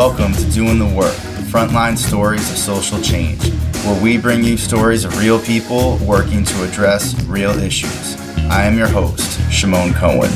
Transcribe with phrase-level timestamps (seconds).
[0.00, 1.12] Welcome to Doing the Work,
[1.52, 3.46] frontline stories of social change,
[3.84, 8.16] where we bring you stories of real people working to address real issues.
[8.48, 10.30] I am your host, Shimon Cohen.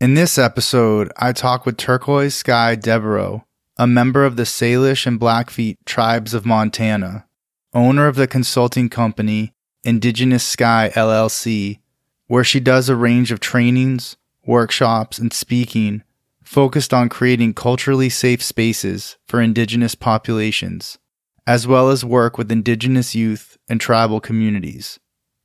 [0.00, 3.44] In this episode, I talk with Turquoise Sky Devereaux,
[3.76, 7.26] a member of the Salish and Blackfeet tribes of Montana,
[7.74, 9.53] owner of the consulting company
[9.84, 11.78] Indigenous Sky LLC,
[12.26, 14.16] where she does a range of trainings,
[14.46, 16.02] workshops, and speaking
[16.42, 20.98] focused on creating culturally safe spaces for Indigenous populations,
[21.46, 25.00] as well as work with Indigenous youth and tribal communities.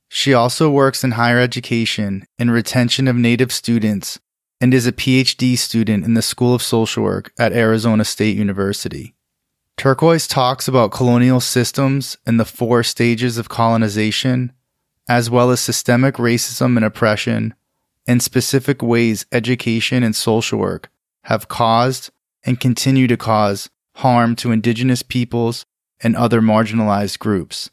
[0.08, 4.18] She also works in higher education and retention of Native students
[4.60, 9.14] and is a PhD student in the School of Social Work at Arizona State University.
[9.80, 14.52] Turquoise talks about colonial systems and the four stages of colonization,
[15.08, 17.54] as well as systemic racism and oppression,
[18.06, 20.90] and specific ways education and social work
[21.24, 22.10] have caused
[22.44, 25.64] and continue to cause harm to Indigenous peoples
[26.02, 27.70] and other marginalized groups.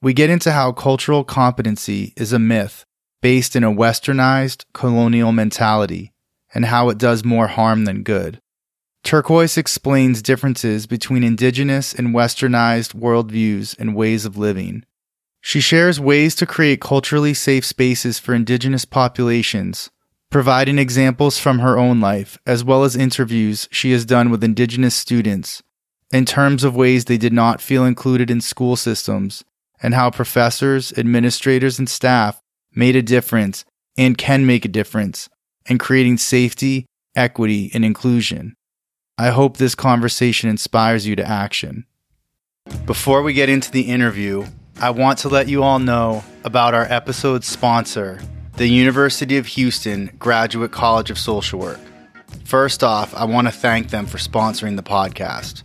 [0.00, 2.86] We get into how cultural competency is a myth
[3.20, 6.14] based in a westernized colonial mentality
[6.54, 8.40] and how it does more harm than good.
[9.04, 14.84] Turquoise explains differences between indigenous and westernized worldviews and ways of living.
[15.40, 19.90] She shares ways to create culturally safe spaces for indigenous populations,
[20.30, 24.94] providing examples from her own life, as well as interviews she has done with indigenous
[24.94, 25.62] students
[26.12, 29.42] in terms of ways they did not feel included in school systems
[29.82, 32.40] and how professors, administrators, and staff
[32.74, 33.64] made a difference
[33.98, 35.28] and can make a difference
[35.66, 38.54] in creating safety, equity, and inclusion.
[39.18, 41.84] I hope this conversation inspires you to action.
[42.86, 44.46] Before we get into the interview,
[44.80, 48.20] I want to let you all know about our episode sponsor,
[48.56, 51.80] the University of Houston Graduate College of Social Work.
[52.44, 55.62] First off, I want to thank them for sponsoring the podcast.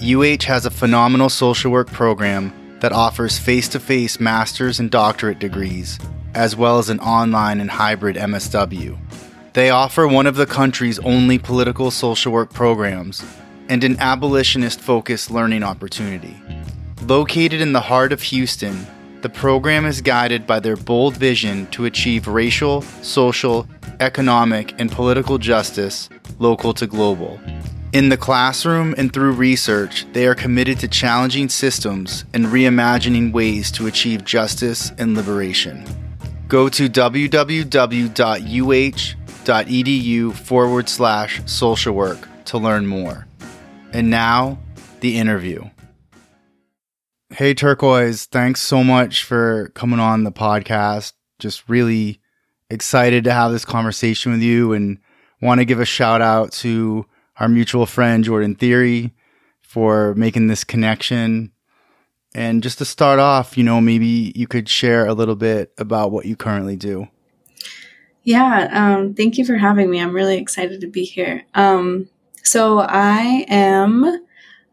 [0.00, 5.38] UH has a phenomenal social work program that offers face to face master's and doctorate
[5.38, 5.98] degrees,
[6.34, 8.96] as well as an online and hybrid MSW.
[9.58, 13.24] They offer one of the country's only political social work programs
[13.68, 16.40] and an abolitionist focused learning opportunity.
[17.02, 18.86] Located in the heart of Houston,
[19.20, 23.66] the program is guided by their bold vision to achieve racial, social,
[23.98, 26.08] economic, and political justice,
[26.38, 27.40] local to global.
[27.92, 33.72] In the classroom and through research, they are committed to challenging systems and reimagining ways
[33.72, 35.84] to achieve justice and liberation.
[36.46, 38.38] Go to www.uh
[39.52, 43.26] edu forward slash social work to learn more.
[43.92, 44.58] And now,
[45.00, 45.64] the interview.
[47.30, 51.12] Hey, Turquoise, thanks so much for coming on the podcast.
[51.38, 52.20] Just really
[52.70, 54.98] excited to have this conversation with you and
[55.40, 57.06] want to give a shout out to
[57.38, 59.12] our mutual friend, Jordan Theory,
[59.60, 61.52] for making this connection.
[62.34, 66.10] And just to start off, you know, maybe you could share a little bit about
[66.10, 67.08] what you currently do.
[68.24, 70.00] Yeah, um, thank you for having me.
[70.00, 71.44] I'm really excited to be here.
[71.54, 72.08] Um,
[72.44, 74.24] so I am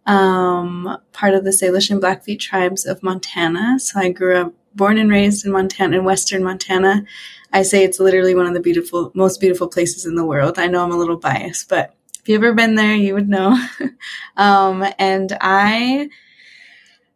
[0.06, 3.80] um, part of the Salish and Blackfeet tribes of Montana.
[3.80, 7.06] So I grew up, born and raised in Montana, in Western Montana.
[7.54, 10.60] I say it's literally one of the beautiful, most beautiful places in the world.
[10.60, 13.58] I know I'm a little biased, but if you've ever been there, you would know.
[14.38, 16.10] um, and I,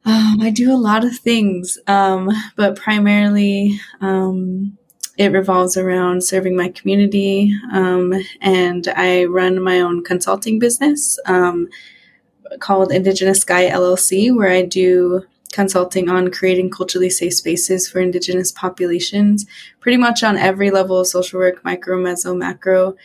[0.06, 4.79] um, I do a lot of things, um, but primarily, um,
[5.20, 11.68] it revolves around serving my community, um, and I run my own consulting business um,
[12.62, 18.54] called Indigenous Sky LLC, where I do consulting on creating culturally safe spaces for Indigenous
[18.54, 19.46] populations,
[19.82, 22.96] pretty much on every level of social work, micro, meso, macro.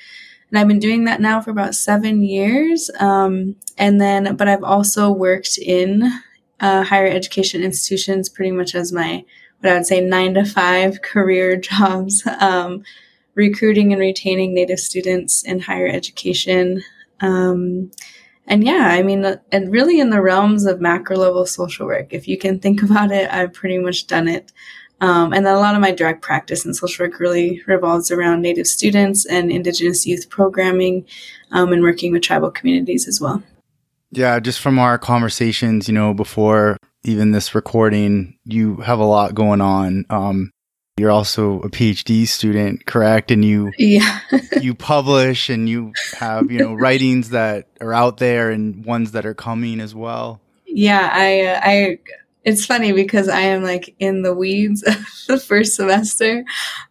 [0.51, 2.93] And I've been doing that now for about seven years.
[3.01, 6.13] Um, and then, but I've also worked in
[6.61, 9.25] uh, higher education institutions pretty much as my
[9.65, 12.85] what I would say nine to five career jobs, um,
[13.35, 16.83] recruiting and retaining Native students in higher education.
[17.21, 17.91] Um,
[18.47, 22.29] and yeah, I mean, and really in the realms of macro level social work, if
[22.29, 24.53] you can think about it, I've pretty much done it.
[25.01, 28.67] Um, and a lot of my direct practice in social work really revolves around Native
[28.67, 31.05] students and Indigenous youth programming
[31.51, 33.43] um, and working with tribal communities as well.
[34.13, 39.35] Yeah, just from our conversations, you know, before even this recording, you have a lot
[39.35, 40.07] going on.
[40.11, 40.51] Um,
[40.97, 43.31] you're also a PhD student, correct?
[43.31, 44.21] And you yeah.
[44.61, 49.27] you publish and you have you know writings that are out there and ones that
[49.27, 50.41] are coming as well.
[50.67, 51.99] Yeah, I uh, I
[52.45, 54.97] it's funny because I am like in the weeds of
[55.27, 56.45] the first semester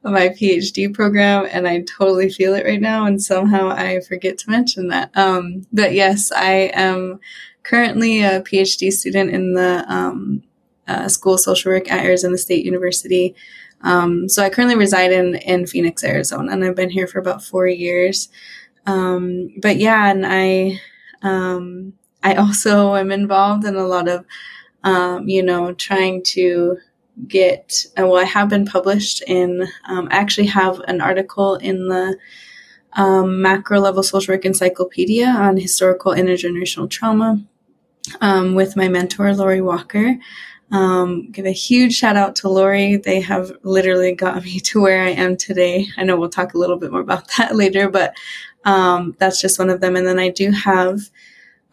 [0.04, 3.06] of my PhD program and I totally feel it right now.
[3.06, 5.16] And somehow I forget to mention that.
[5.16, 7.20] Um, but yes, I am
[7.64, 10.44] currently a PhD student in the um,
[10.88, 13.36] uh, School of Social Work at Arizona State University.
[13.82, 17.44] Um, so I currently reside in, in Phoenix, Arizona, and I've been here for about
[17.44, 18.30] four years.
[18.86, 20.80] Um, but yeah, and I,
[21.22, 24.26] um, I also am involved in a lot of
[24.84, 26.78] um, you know, trying to
[27.28, 31.88] get, uh, well, I have been published in, um, I actually have an article in
[31.88, 32.18] the
[32.94, 37.44] um, macro level social work encyclopedia on historical intergenerational trauma
[38.22, 40.16] um, with my mentor, Lori Walker.
[40.72, 42.98] Um, give a huge shout out to Lori.
[42.98, 45.88] They have literally got me to where I am today.
[45.98, 48.16] I know we'll talk a little bit more about that later, but
[48.66, 49.96] um, that's just one of them.
[49.96, 51.10] And then I do have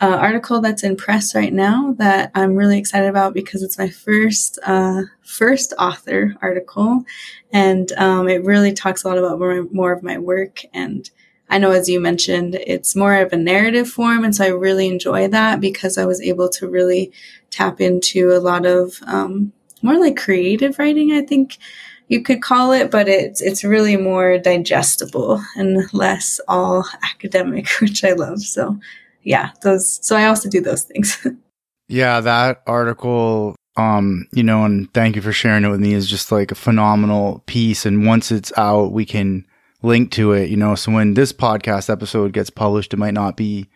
[0.00, 3.88] an article that's in press right now that I'm really excited about because it's my
[3.88, 7.04] first uh, first author article,
[7.52, 10.62] and um, it really talks a lot about more, more of my work.
[10.72, 11.08] And
[11.50, 14.88] I know, as you mentioned, it's more of a narrative form, and so I really
[14.88, 17.12] enjoy that because I was able to really
[17.50, 19.52] tap into a lot of um,
[19.82, 21.12] more like creative writing.
[21.12, 21.58] I think
[22.06, 28.04] you could call it, but it's it's really more digestible and less all academic, which
[28.04, 28.40] I love.
[28.40, 28.78] So
[29.22, 29.98] yeah, those.
[30.06, 31.26] So I also do those things.
[31.88, 36.08] yeah, that article, um, you know, and thank you for sharing it with me is
[36.08, 37.84] just like a phenomenal piece.
[37.84, 39.46] And once it's out, we can
[39.82, 40.74] link to it, you know.
[40.74, 43.68] So when this podcast episode gets published, it might not be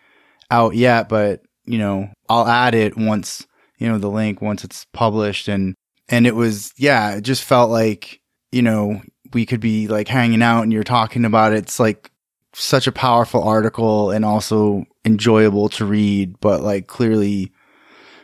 [0.51, 3.45] out yet, but you know, I'll add it once,
[3.77, 5.75] you know, the link once it's published and
[6.09, 8.21] and it was yeah, it just felt like,
[8.51, 9.01] you know,
[9.33, 11.59] we could be like hanging out and you're talking about it.
[11.59, 12.11] It's like
[12.53, 17.51] such a powerful article and also enjoyable to read, but like clearly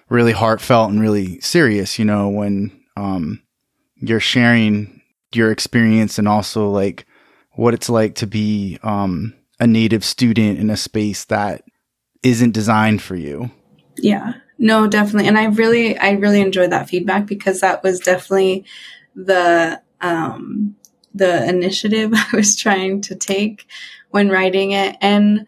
[0.09, 3.41] really heartfelt and really serious, you know, when um
[3.95, 5.01] you're sharing
[5.33, 7.05] your experience and also like
[7.53, 11.63] what it's like to be um a native student in a space that
[12.24, 13.51] isn't designed for you.
[13.98, 14.33] Yeah.
[14.57, 15.27] No, definitely.
[15.27, 18.65] And I really I really enjoyed that feedback because that was definitely
[19.15, 20.75] the um
[21.13, 23.68] the initiative I was trying to take
[24.12, 24.98] when writing it.
[25.01, 25.45] And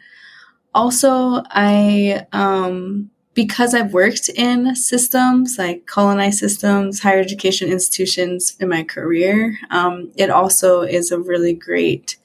[0.74, 8.70] also, I, um, because I've worked in systems like colonized systems, higher education institutions in
[8.70, 12.18] my career, um, it also is a really great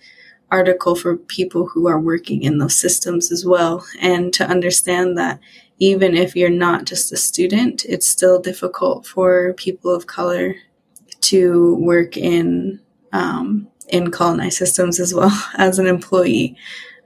[0.51, 3.85] article for people who are working in those systems as well.
[4.01, 5.41] And to understand that
[5.79, 10.55] even if you're not just a student, it's still difficult for people of color
[11.21, 12.81] to work in
[13.13, 16.57] um, in colonized systems as well as an employee.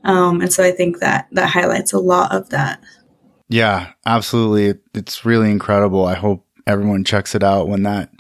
[0.05, 2.83] Um, and so I think that that highlights a lot of that.
[3.53, 4.81] Yeah, absolutely.
[4.95, 6.07] It's really incredible.
[6.07, 8.11] I hope everyone checks it out when that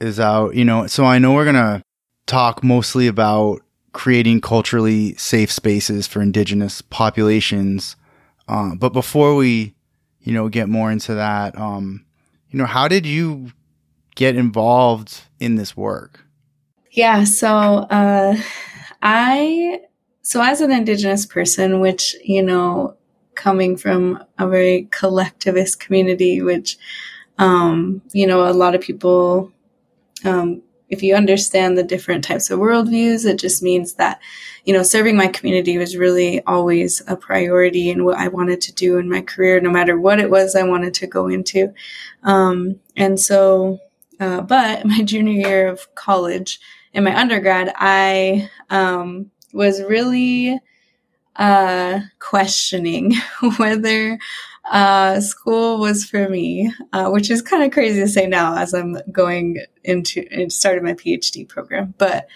[0.00, 0.56] is out.
[0.56, 1.80] You know, so I know we're going to
[2.26, 3.60] talk mostly about
[3.92, 7.94] creating culturally safe spaces for indigenous populations.
[8.48, 9.76] Uh, but before we,
[10.22, 12.04] you know, get more into that, um,
[12.50, 13.52] you know, how did you
[14.16, 16.24] get involved in this work?
[16.90, 18.36] Yeah, so uh,
[19.02, 19.82] I,
[20.22, 22.96] so as an Indigenous person, which, you know,
[23.34, 26.76] coming from a very collectivist community, which,
[27.38, 29.52] um, you know, a lot of people,
[30.24, 34.20] um, if you understand the different types of worldviews, it just means that,
[34.64, 38.72] you know, serving my community was really always a priority and what I wanted to
[38.72, 41.72] do in my career, no matter what it was I wanted to go into.
[42.24, 43.78] Um, and so,
[44.18, 46.60] uh, but my junior year of college,
[46.92, 50.58] in my undergrad, I um, was really
[51.36, 53.14] uh, questioning
[53.56, 54.18] whether
[54.70, 58.74] uh, school was for me, uh, which is kind of crazy to say now as
[58.74, 61.94] I'm going into and started my PhD program.
[61.98, 62.28] But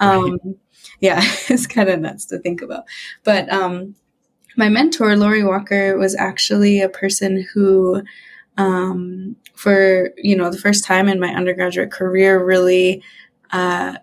[0.00, 0.56] um, right.
[1.00, 2.84] yeah, it's kind of nuts to think about.
[3.24, 3.94] But um,
[4.56, 8.02] my mentor, Lori Walker, was actually a person who,
[8.56, 13.02] um, for you know, the first time in my undergraduate career, really
[13.52, 13.96] uh,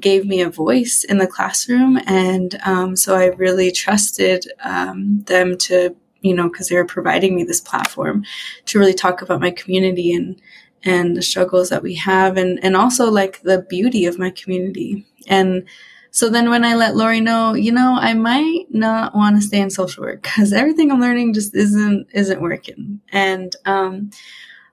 [0.00, 1.98] gave me a voice in the classroom.
[2.06, 7.34] And um, so I really trusted um, them to, you know, because they were providing
[7.34, 8.24] me this platform
[8.66, 10.40] to really talk about my community and
[10.82, 15.04] and the struggles that we have and and also like the beauty of my community
[15.26, 15.66] and
[16.16, 19.60] so then when I let Lori know, you know, I might not want to stay
[19.60, 23.02] in social work because everything I'm learning just isn't isn't working.
[23.12, 24.10] And um,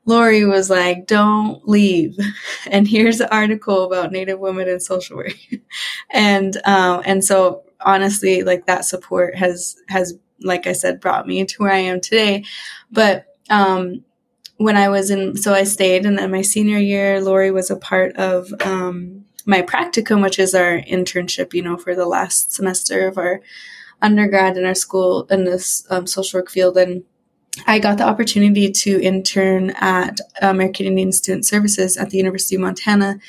[0.06, 2.18] Lori was like, don't leave.
[2.72, 5.38] And here's an article about Native women in social work.
[6.12, 11.46] and, um, and so honestly, like that support has, has, like I said, brought me
[11.46, 12.46] to where I am today.
[12.92, 14.04] But, um,
[14.58, 17.76] when I was in, so I stayed, and then my senior year, Lori was a
[17.76, 23.08] part of um, my practicum, which is our internship, you know, for the last semester
[23.08, 23.42] of our
[24.02, 26.78] undergrad in our school in this um, social work field.
[26.78, 27.04] And
[27.68, 32.62] I got the opportunity to intern at American Indian Student Services at the University of
[32.62, 33.20] Montana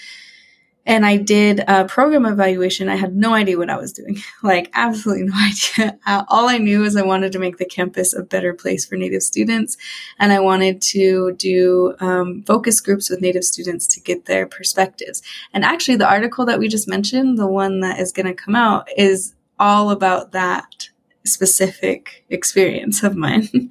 [0.87, 2.89] and I did a program evaluation.
[2.89, 5.99] I had no idea what I was doing, like absolutely no idea.
[6.29, 9.23] All I knew is I wanted to make the campus a better place for Native
[9.23, 9.77] students,
[10.19, 15.23] and I wanted to do um, focus groups with Native students to get their perspectives.
[15.53, 18.55] And actually, the article that we just mentioned, the one that is going to come
[18.55, 20.91] out, is all about that
[21.25, 23.49] specific experience of mine.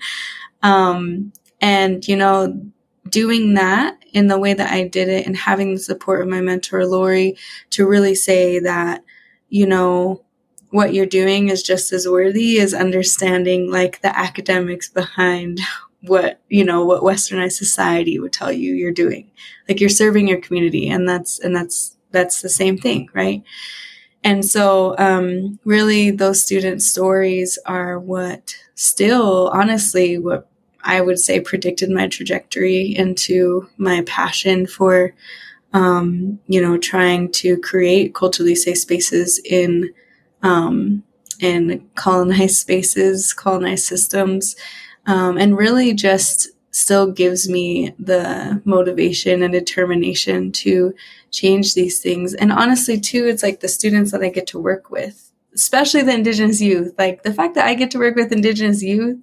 [0.64, 2.60] um, and you know,
[3.10, 6.42] doing that in the way that I did it and having the support of my
[6.42, 7.36] mentor, Lori,
[7.72, 9.04] to really say that,
[9.50, 10.24] you know,
[10.70, 15.60] what you're doing is just as worthy as understanding like the academics behind
[16.02, 19.30] what, you know, what westernized society would tell you you're doing.
[19.70, 23.44] Like you're serving your community and that's, and that's, that's the same thing, right?
[24.24, 30.50] And so, um, really, those student stories are what still, honestly, what
[30.84, 35.14] I would say predicted my trajectory into my passion for,
[35.74, 39.94] um, you know, trying to create culturally safe spaces in,
[40.42, 41.04] um,
[41.40, 44.56] in colonized spaces, colonized systems,
[45.06, 50.94] um, and really just still gives me the motivation and determination to
[51.32, 52.34] change these things.
[52.34, 56.14] And honestly, too, it's like the students that I get to work with, especially the
[56.14, 56.94] Indigenous youth.
[56.98, 59.20] Like the fact that I get to work with Indigenous youth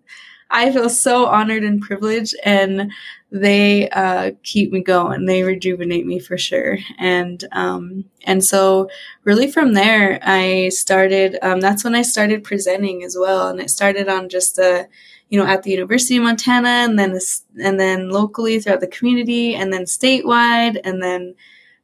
[0.50, 2.90] I feel so honored and privileged, and
[3.30, 5.26] they uh, keep me going.
[5.26, 6.78] They rejuvenate me for sure.
[6.98, 8.90] And um, and so
[9.24, 11.38] really from there, I started.
[11.42, 14.88] Um, that's when I started presenting as well, and it started on just the
[15.28, 17.16] you know at the University of Montana, and then
[17.62, 21.34] and then locally throughout the community, and then statewide, and then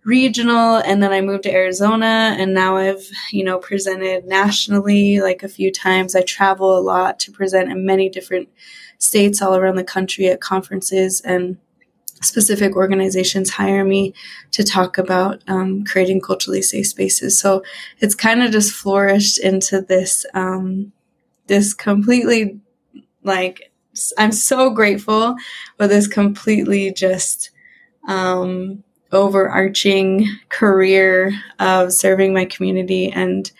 [0.06, 5.42] regional and then I moved to Arizona and now I've, you know, presented nationally like
[5.42, 6.14] a few times.
[6.14, 8.48] I travel a lot to present in many different
[8.98, 11.58] states all around the country at conferences and
[12.22, 14.14] specific organizations hire me
[14.52, 17.38] to talk about um, creating culturally safe spaces.
[17.38, 17.64] So
[17.98, 20.92] it's kind of just flourished into this, um,
[21.48, 22.60] this completely
[23.24, 23.72] like,
[24.16, 25.34] I'm so grateful
[25.76, 27.50] for this completely just,
[28.06, 28.84] um,
[29.16, 33.50] overarching career of serving my community and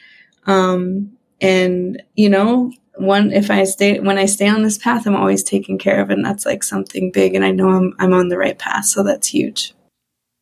[0.46, 1.10] um
[1.40, 5.42] and you know one if i stay when i stay on this path i'm always
[5.42, 8.38] taken care of and that's like something big and i know i'm i'm on the
[8.38, 8.86] right path.
[8.86, 9.74] So that's huge.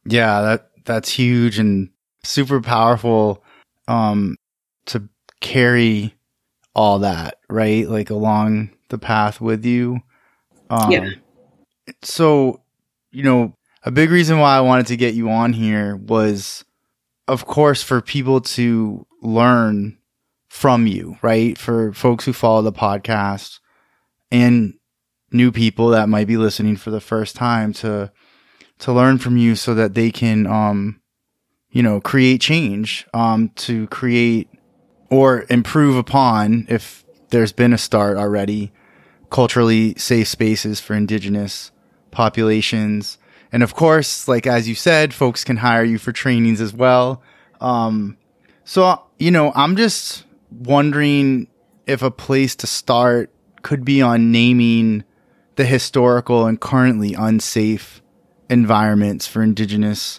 [0.06, 1.90] Yeah that that's huge and
[2.22, 3.42] super powerful
[3.88, 4.36] um
[4.86, 5.08] to
[5.40, 6.14] carry
[6.74, 7.88] all that right?
[7.88, 10.00] Like along the path with you.
[10.70, 11.08] Um yeah.
[12.02, 12.60] so
[13.10, 16.64] you know a big reason why I wanted to get you on here was,
[17.28, 19.98] of course, for people to learn
[20.48, 21.58] from you, right?
[21.58, 23.60] For folks who follow the podcast
[24.30, 24.74] and
[25.32, 28.10] new people that might be listening for the first time to
[28.78, 31.00] to learn from you so that they can um
[31.70, 34.48] you know create change um to create
[35.10, 38.72] or improve upon if there's been a start already
[39.30, 41.72] culturally safe spaces for indigenous
[42.12, 43.18] populations
[43.54, 47.22] and of course, like as you said, folks can hire you for trainings as well.
[47.60, 48.18] Um,
[48.64, 51.46] so, you know, I'm just wondering
[51.86, 53.30] if a place to start
[53.62, 55.04] could be on naming
[55.54, 58.02] the historical and currently unsafe
[58.50, 60.18] environments for indigenous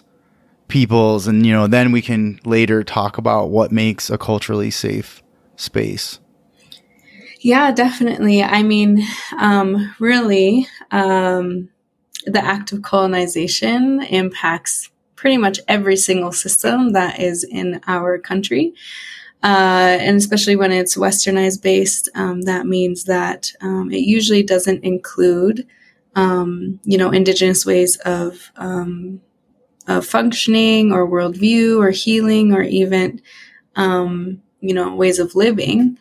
[0.68, 1.26] peoples.
[1.26, 5.22] And, you know, then we can later talk about what makes a culturally safe
[5.56, 6.20] space.
[7.40, 8.42] Yeah, definitely.
[8.42, 9.06] I mean,
[9.38, 11.68] um, really, um,
[12.26, 18.74] the act of colonization impacts pretty much every single system that is in our country.
[19.42, 24.82] Uh, and especially when it's westernized based, um, that means that um, it usually doesn't
[24.82, 25.66] include,
[26.14, 29.20] um, you know, indigenous ways of, um,
[29.86, 33.20] of functioning or worldview or healing or even,
[33.76, 35.98] um, you know, ways of living.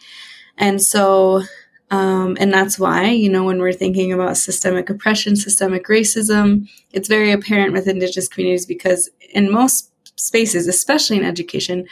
[0.58, 1.44] And so
[1.92, 7.08] um, and that's why, you know, when we're thinking about systemic oppression, systemic racism, it's
[7.08, 11.86] very apparent with Indigenous communities because in most spaces, especially in education,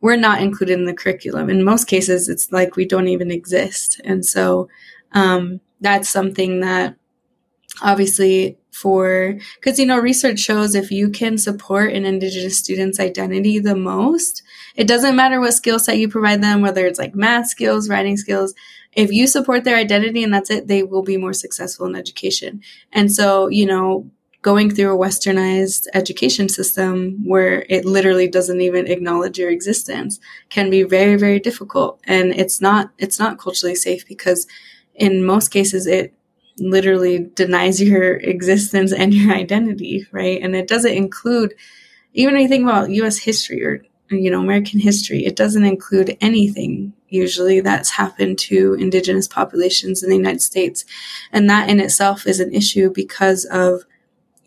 [0.00, 1.50] we're not included in the curriculum.
[1.50, 4.00] In most cases, it's like we don't even exist.
[4.04, 4.68] And so
[5.12, 6.96] um, that's something that
[7.82, 13.58] obviously for because you know research shows if you can support an indigenous student's identity
[13.58, 14.42] the most
[14.76, 18.16] it doesn't matter what skill set you provide them whether it's like math skills writing
[18.16, 18.54] skills
[18.92, 22.62] if you support their identity and that's it they will be more successful in education.
[22.92, 24.10] And so you know
[24.42, 30.18] going through a westernized education system where it literally doesn't even acknowledge your existence
[30.48, 32.00] can be very very difficult.
[32.04, 34.46] And it's not it's not culturally safe because
[34.94, 36.14] in most cases it
[36.58, 40.40] literally denies your existence and your identity right?
[40.42, 41.54] And it doesn't include
[42.12, 47.60] even anything about us history or you know american history it doesn't include anything usually
[47.60, 50.84] that's happened to indigenous populations in the united states
[51.32, 53.84] and that in itself is an issue because of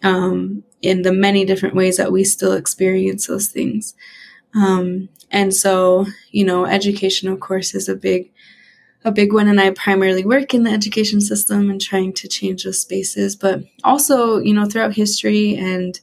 [0.04, 3.96] um, in the many different ways that we still experience those things.
[4.54, 8.32] Um, and so, you know, education, of course, is a big,
[9.04, 9.48] a big one.
[9.48, 13.64] And I primarily work in the education system and trying to change those spaces, but
[13.84, 16.00] also, you know, throughout history and,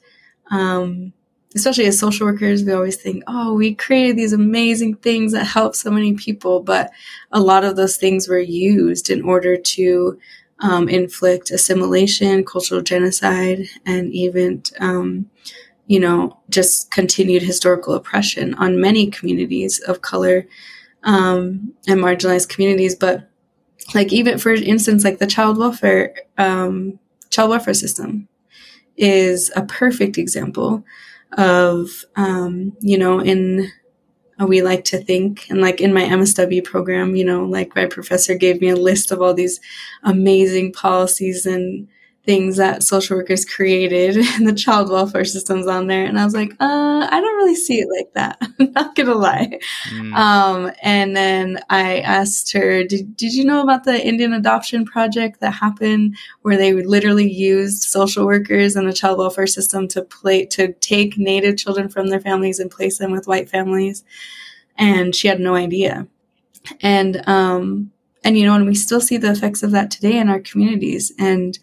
[0.51, 1.13] um,
[1.55, 5.75] especially as social workers, we always think, oh, we created these amazing things that help
[5.75, 6.61] so many people.
[6.61, 6.91] But
[7.33, 10.19] a lot of those things were used in order to
[10.61, 15.29] um, inflict assimilation, cultural genocide, and even, um,
[15.87, 20.47] you know, just continued historical oppression on many communities of color
[21.03, 22.95] um, and marginalized communities.
[22.95, 23.29] But
[23.95, 26.99] like even for instance, like the child welfare um,
[27.31, 28.29] child welfare system
[28.97, 30.85] is a perfect example
[31.37, 33.71] of um, you know in
[34.47, 35.49] we like to think.
[35.51, 39.11] And like in my MSW program, you know, like my professor gave me a list
[39.11, 39.61] of all these
[40.03, 41.89] amazing policies and
[42.27, 46.05] things that social workers created and the child welfare systems on there.
[46.05, 48.39] And I was like, uh, I don't really see it like that.
[48.61, 49.59] I'm not gonna lie.
[49.91, 50.15] Mm.
[50.15, 55.41] Um, and then I asked her, did, did you know about the Indian adoption project
[55.41, 60.45] that happened where they literally used social workers and the child welfare system to play,
[60.47, 64.05] to take native children from their families and place them with white families?
[64.77, 66.07] And she had no idea.
[66.83, 70.29] And, um, and you know, and we still see the effects of that today in
[70.29, 71.13] our communities.
[71.19, 71.59] And,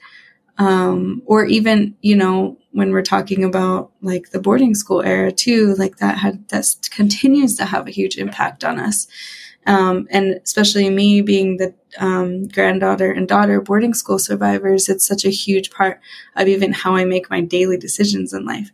[0.58, 5.76] um, or even you know when we're talking about like the boarding school era too
[5.76, 9.08] like that had that continues to have a huge impact on us.
[9.66, 15.26] Um, and especially me being the um, granddaughter and daughter boarding school survivors it's such
[15.26, 16.00] a huge part
[16.38, 18.72] of even how i make my daily decisions in life.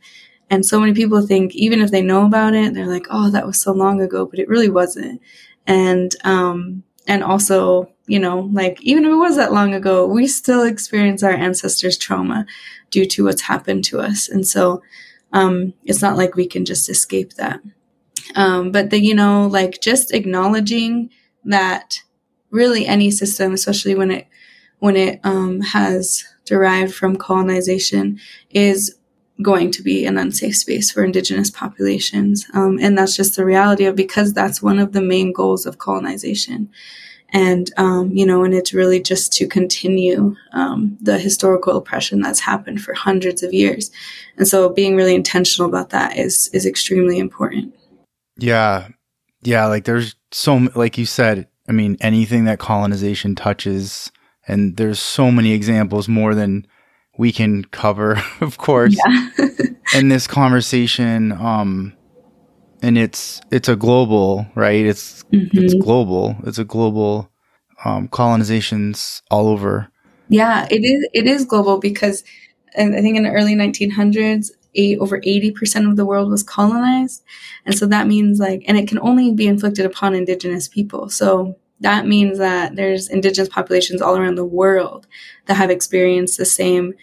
[0.50, 3.46] And so many people think even if they know about it they're like oh that
[3.46, 5.22] was so long ago but it really wasn't.
[5.66, 10.28] And um, and also you know, like even if it was that long ago, we
[10.28, 12.46] still experience our ancestors' trauma
[12.90, 14.28] due to what's happened to us.
[14.28, 14.82] And so
[15.32, 17.62] um, it's not like we can just escape that.
[18.36, 21.10] Um, but the, you know, like just acknowledging
[21.46, 22.02] that
[22.52, 24.28] really any system, especially when it,
[24.80, 28.98] when it um, has derived from colonization, is
[29.42, 32.46] going to be an unsafe space for indigenous populations.
[32.54, 35.80] Um, and that's just the reality of because that's one of the main goals of
[35.80, 36.70] colonization
[37.34, 42.40] and um, you know and it's really just to continue um, the historical oppression that's
[42.40, 43.92] happened for hundreds of years.
[44.38, 47.76] And so being really intentional about that is is extremely important.
[48.38, 48.88] Yeah.
[49.42, 54.12] Yeah like there's so like you said i mean anything that colonization touches
[54.48, 56.66] and there's so many examples more than
[57.18, 59.48] we can cover of course yeah.
[59.96, 61.94] in this conversation um
[62.84, 64.86] and it's it's a global right?
[64.86, 65.58] It's mm-hmm.
[65.58, 66.36] it's global.
[66.46, 67.32] It's a global
[67.84, 69.90] um, colonizations all over.
[70.30, 72.24] Yeah it is it is global because
[72.76, 77.24] i think in the early 1900s eight, over 80% of the world was colonized.
[77.66, 81.10] And so that means like and it can only be inflicted upon indigenous people.
[81.10, 85.08] So that means that there's indigenous populations all around the world
[85.46, 86.94] that have experienced the same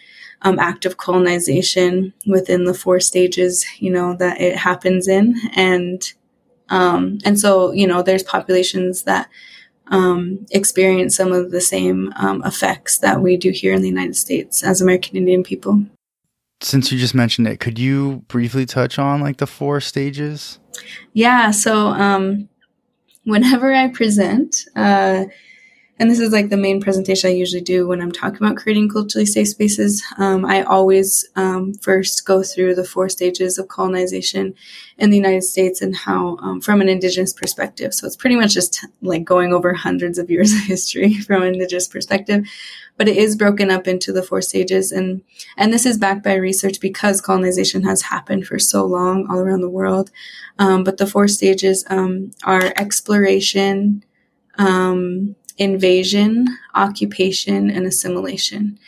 [0.43, 5.35] um, act of colonization within the four stages, you know, that it happens in.
[5.55, 6.01] And,
[6.69, 9.29] um, and so, you know, there's populations that,
[9.87, 14.15] um, experience some of the same, um, effects that we do here in the United
[14.15, 15.85] States as American Indian people.
[16.61, 20.59] Since you just mentioned it, could you briefly touch on like the four stages?
[21.13, 21.51] Yeah.
[21.51, 22.47] So, um,
[23.25, 25.25] whenever I present, uh,
[26.01, 28.89] and this is like the main presentation I usually do when I'm talking about creating
[28.89, 30.03] culturally safe spaces.
[30.17, 34.55] Um, I always um, first go through the four stages of colonization
[34.97, 37.93] in the United States and how, um, from an Indigenous perspective.
[37.93, 41.53] So it's pretty much just like going over hundreds of years of history from an
[41.53, 42.49] Indigenous perspective,
[42.97, 45.21] but it is broken up into the four stages, and
[45.55, 49.61] and this is backed by research because colonization has happened for so long all around
[49.61, 50.09] the world.
[50.57, 54.03] Um, but the four stages um, are exploration.
[54.57, 58.79] Um, invasion, occupation, and assimilation.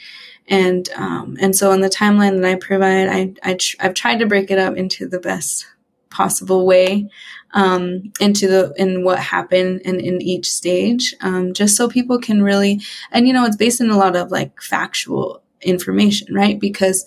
[0.47, 4.17] And um, and so in the timeline that I provide, I, I tr- I've tried
[4.19, 5.67] to break it up into the best
[6.09, 7.09] possible way
[7.53, 12.41] um, into the in what happened and in each stage, um, just so people can
[12.43, 12.81] really
[13.11, 16.59] and you know it's based in a lot of like factual information, right?
[16.59, 17.05] Because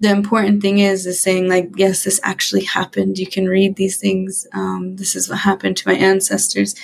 [0.00, 3.18] the important thing is is saying like yes this actually happened.
[3.18, 4.46] You can read these things.
[4.52, 6.74] Um, this is what happened to my ancestors.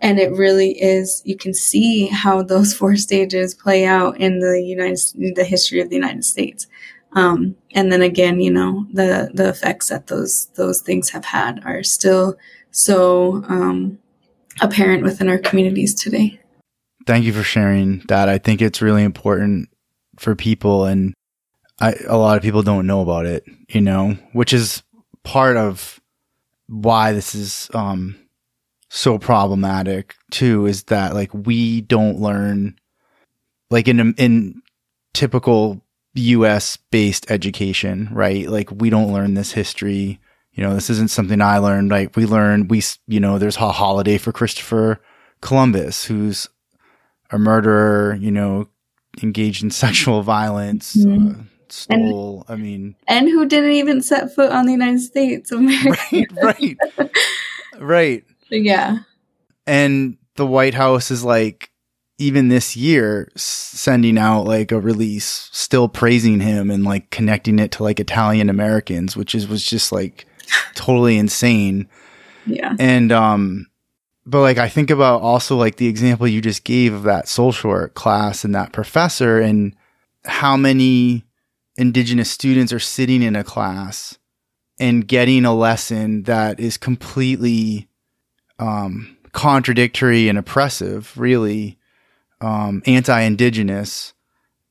[0.00, 4.62] And it really is you can see how those four stages play out in the
[4.62, 4.98] united
[5.36, 6.66] the history of the united states.
[7.14, 11.62] Um, and then again you know the the effects that those those things have had
[11.64, 12.36] are still
[12.70, 13.98] so um,
[14.60, 16.40] apparent within our communities today.
[17.06, 18.28] Thank you for sharing that.
[18.28, 19.68] I think it's really important
[20.18, 21.14] for people and
[21.80, 24.82] I, a lot of people don't know about it, you know, which is
[25.24, 26.00] part of
[26.68, 28.16] why this is um,
[28.88, 30.66] so problematic too.
[30.66, 32.78] Is that like we don't learn,
[33.70, 34.62] like in in
[35.14, 36.76] typical U.S.
[36.76, 38.48] based education, right?
[38.48, 40.20] Like we don't learn this history.
[40.52, 41.90] You know, this isn't something I learned.
[41.90, 45.00] Like we learned, we you know, there's a holiday for Christopher
[45.40, 46.48] Columbus, who's
[47.30, 48.16] a murderer.
[48.20, 48.68] You know,
[49.22, 50.94] engaged in sexual violence.
[50.96, 51.40] Mm-hmm.
[51.40, 52.44] Uh, stole.
[52.48, 55.98] And, I mean, and who didn't even set foot on the United States of America.
[56.42, 57.12] Right, right,
[57.78, 58.24] right.
[58.50, 58.98] Yeah.
[59.66, 61.70] And the White House is like,
[62.18, 67.72] even this year, sending out like a release, still praising him and like connecting it
[67.72, 70.26] to like Italian Americans, which is was just like
[70.74, 71.88] totally insane.
[72.46, 72.76] Yeah.
[72.78, 73.66] And um,
[74.26, 77.70] but like I think about also like the example you just gave of that social
[77.70, 79.74] work class and that professor and
[80.24, 81.24] how many
[81.76, 84.18] indigenous students are sitting in a class
[84.78, 87.88] and getting a lesson that is completely
[88.58, 91.78] um, contradictory and oppressive, really
[92.40, 94.12] um, anti-indigenous,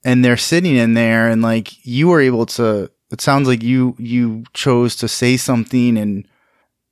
[0.04, 2.92] and they're sitting in there and like you were able to.
[3.12, 6.26] It sounds like you you chose to say something and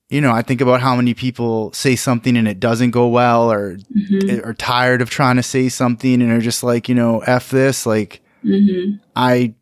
[0.09, 3.51] you know, I think about how many people say something and it doesn't go well
[3.51, 4.47] or mm-hmm.
[4.47, 7.85] are tired of trying to say something and are just like, you know, F this.
[7.85, 8.97] Like, mm-hmm.
[9.15, 9.53] I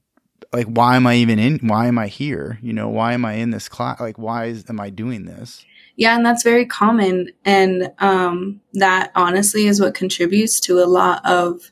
[0.54, 2.60] like why am i even in why am i here?
[2.62, 5.66] You know why am i in this class like why is, am i doing this?
[5.96, 11.26] Yeah and that's very common and um, that honestly is what contributes to a lot
[11.26, 11.72] of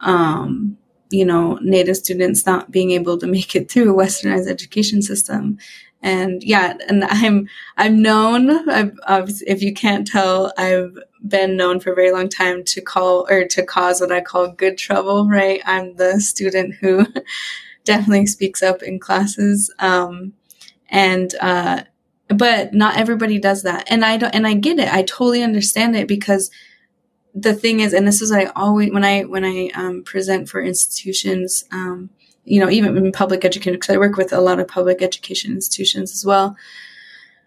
[0.00, 0.76] um,
[1.10, 5.58] you know native students not being able to make it through a westernized education system.
[6.02, 11.92] And yeah and i'm i'm known I've, if you can't tell i've been known for
[11.92, 15.62] a very long time to call or to cause what i call good trouble right?
[15.64, 17.06] I'm the student who
[17.84, 19.72] definitely speaks up in classes.
[19.78, 20.32] Um,
[20.88, 21.84] and, uh,
[22.28, 23.86] but not everybody does that.
[23.90, 24.92] And I don't, and I get it.
[24.92, 26.50] I totally understand it because
[27.34, 30.62] the thing is, and this is I always, when I, when I, um, present for
[30.62, 32.10] institutions, um,
[32.44, 35.52] you know, even in public education, because I work with a lot of public education
[35.52, 36.56] institutions as well.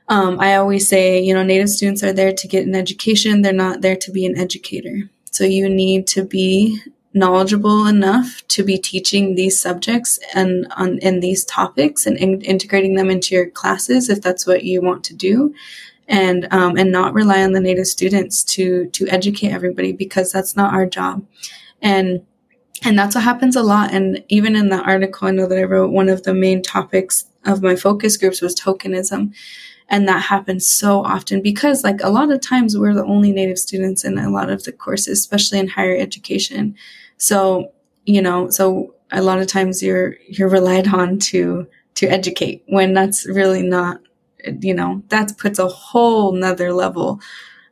[0.10, 3.42] Um, I always say, you know, Native students are there to get an education.
[3.42, 5.10] They're not there to be an educator.
[5.32, 6.82] So you need to be
[7.18, 12.96] knowledgeable enough to be teaching these subjects and on in these topics and in, integrating
[12.96, 15.54] them into your classes if that's what you want to do.
[16.10, 20.56] And um, and not rely on the native students to to educate everybody because that's
[20.56, 21.26] not our job.
[21.82, 22.26] And
[22.84, 23.94] and that's what happens a lot.
[23.94, 27.26] And even in the article i know that i wrote one of the main topics
[27.46, 29.34] of my focus groups was tokenism.
[29.90, 33.58] And that happens so often because like a lot of times we're the only native
[33.58, 36.76] students in a lot of the courses especially in higher education
[37.18, 37.72] so,
[38.06, 42.94] you know, so a lot of times you're, you're relied on to, to educate when
[42.94, 44.00] that's really not,
[44.62, 47.20] you know, that puts a whole nother level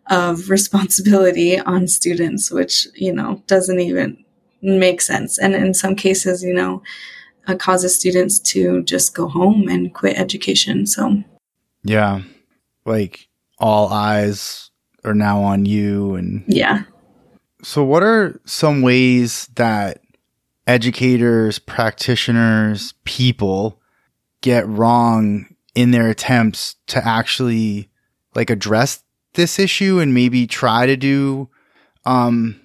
[0.09, 4.23] of responsibility on students, which, you know, doesn't even
[4.61, 5.37] make sense.
[5.37, 6.81] And in some cases, you know,
[7.47, 10.87] uh, causes students to just go home and quit education.
[10.87, 11.23] So,
[11.83, 12.21] yeah,
[12.85, 13.27] like
[13.59, 14.71] all eyes
[15.03, 16.83] are now on you and yeah
[17.65, 20.01] so, what are some ways that
[20.67, 23.81] educators, practitioners, people
[24.41, 27.89] get wrong in their attempts to actually
[28.35, 29.01] like address
[29.33, 31.49] this issue and maybe try to do
[32.05, 32.61] um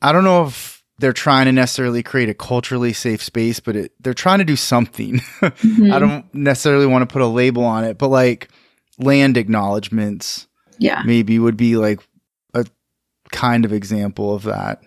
[0.00, 3.92] I don't know if they're trying to necessarily create a culturally safe space, but it,
[3.98, 5.20] they're trying to do something.
[5.40, 5.92] Mm-hmm.
[5.92, 8.48] I don't necessarily want to put a label on it, but like
[8.98, 10.46] land acknowledgments,
[10.78, 12.00] yeah, maybe would be like
[13.30, 14.82] kind of example of that.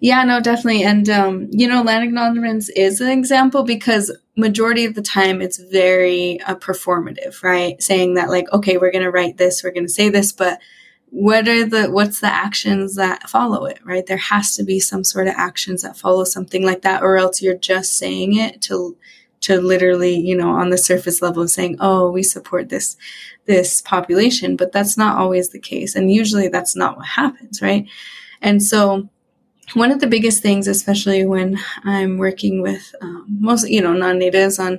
[0.00, 0.84] Yeah, no, definitely.
[0.84, 5.58] And, um, you know, land acknowledgements is an example because majority of the time it's
[5.58, 7.82] very uh, performative, right?
[7.82, 10.60] Saying that like, okay, we're going to write this, we're going to say this, but
[11.10, 15.02] what are the what's the actions that follow it right there has to be some
[15.02, 18.96] sort of actions that follow something like that or else you're just saying it to
[19.40, 22.96] to literally you know on the surface level of saying oh we support this
[23.48, 25.96] this population but that's not always the case.
[25.96, 27.84] And usually that's not what happens right?
[28.40, 29.08] And so
[29.74, 34.58] one of the biggest things especially when i'm working with um, most you know non-natives
[34.58, 34.78] on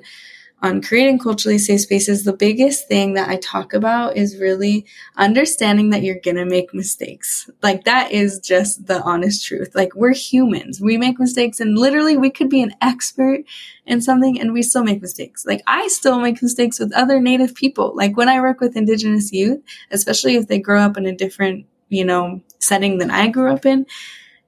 [0.61, 5.89] on creating culturally safe spaces, the biggest thing that I talk about is really understanding
[5.91, 7.49] that you're gonna make mistakes.
[7.63, 9.73] Like that is just the honest truth.
[9.73, 10.81] Like we're humans.
[10.81, 13.41] We make mistakes and literally we could be an expert
[13.85, 15.45] in something and we still make mistakes.
[15.45, 17.93] Like I still make mistakes with other native people.
[17.95, 21.65] Like when I work with indigenous youth, especially if they grow up in a different,
[21.87, 23.85] you know, setting than I grew up in,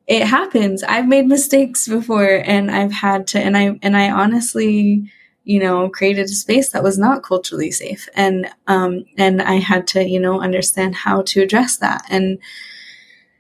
[0.08, 0.84] it happens.
[0.84, 5.10] I've made mistakes before and I've had to and I and I honestly
[5.44, 8.08] you know, created a space that was not culturally safe.
[8.16, 12.38] And, um, and I had to, you know, understand how to address that and,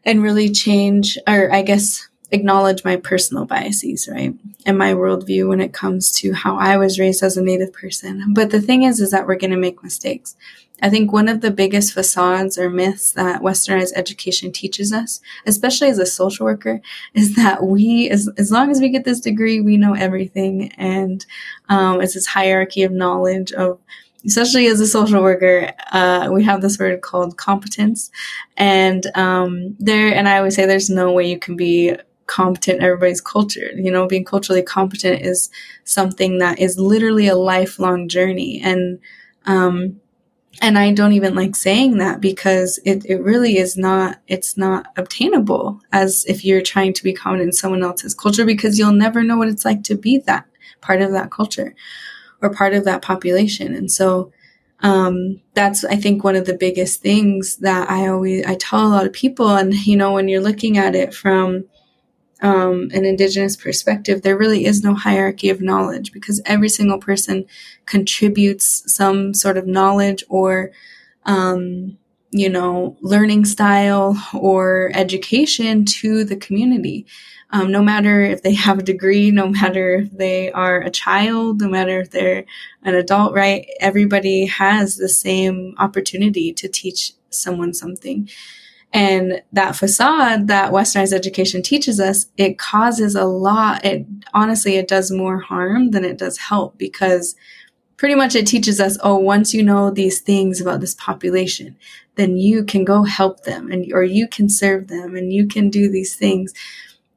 [0.03, 4.33] and really change, or I guess acknowledge my personal biases, right?
[4.65, 8.33] And my worldview when it comes to how I was raised as a Native person.
[8.33, 10.35] But the thing is, is that we're going to make mistakes.
[10.81, 15.89] I think one of the biggest facades or myths that westernized education teaches us, especially
[15.89, 16.81] as a social worker,
[17.13, 20.71] is that we, as, as long as we get this degree, we know everything.
[20.77, 21.25] And
[21.69, 23.79] um, it's this hierarchy of knowledge of
[24.25, 28.11] especially as a social worker, uh, we have this word called competence.
[28.57, 31.95] And um, there, and I always say there's no way you can be
[32.27, 33.71] competent everybody's culture.
[33.75, 35.49] You know, being culturally competent is
[35.83, 38.61] something that is literally a lifelong journey.
[38.63, 38.99] And
[39.45, 39.99] um,
[40.59, 44.87] and I don't even like saying that because it, it really is not, it's not
[44.97, 49.23] obtainable as if you're trying to be common in someone else's culture because you'll never
[49.23, 50.45] know what it's like to be that
[50.81, 51.73] part of that culture
[52.41, 53.73] or part of that population.
[53.73, 54.31] And so,
[54.81, 58.89] um, that's, I think, one of the biggest things that I always, I tell a
[58.89, 59.49] lot of people.
[59.49, 61.65] And, you know, when you're looking at it from,
[62.41, 67.45] um, an indigenous perspective, there really is no hierarchy of knowledge because every single person
[67.85, 70.71] contributes some sort of knowledge or,
[71.25, 71.97] um,
[72.31, 77.05] you know, learning style or education to the community.
[77.53, 81.59] Um, no matter if they have a degree, no matter if they are a child,
[81.61, 82.45] no matter if they're
[82.83, 83.67] an adult, right?
[83.81, 88.29] Everybody has the same opportunity to teach someone something.
[88.93, 93.85] And that facade that westernized education teaches us, it causes a lot.
[93.85, 97.35] It honestly, it does more harm than it does help because
[97.95, 101.77] pretty much it teaches us, oh, once you know these things about this population,
[102.15, 105.69] then you can go help them and, or you can serve them and you can
[105.69, 106.53] do these things.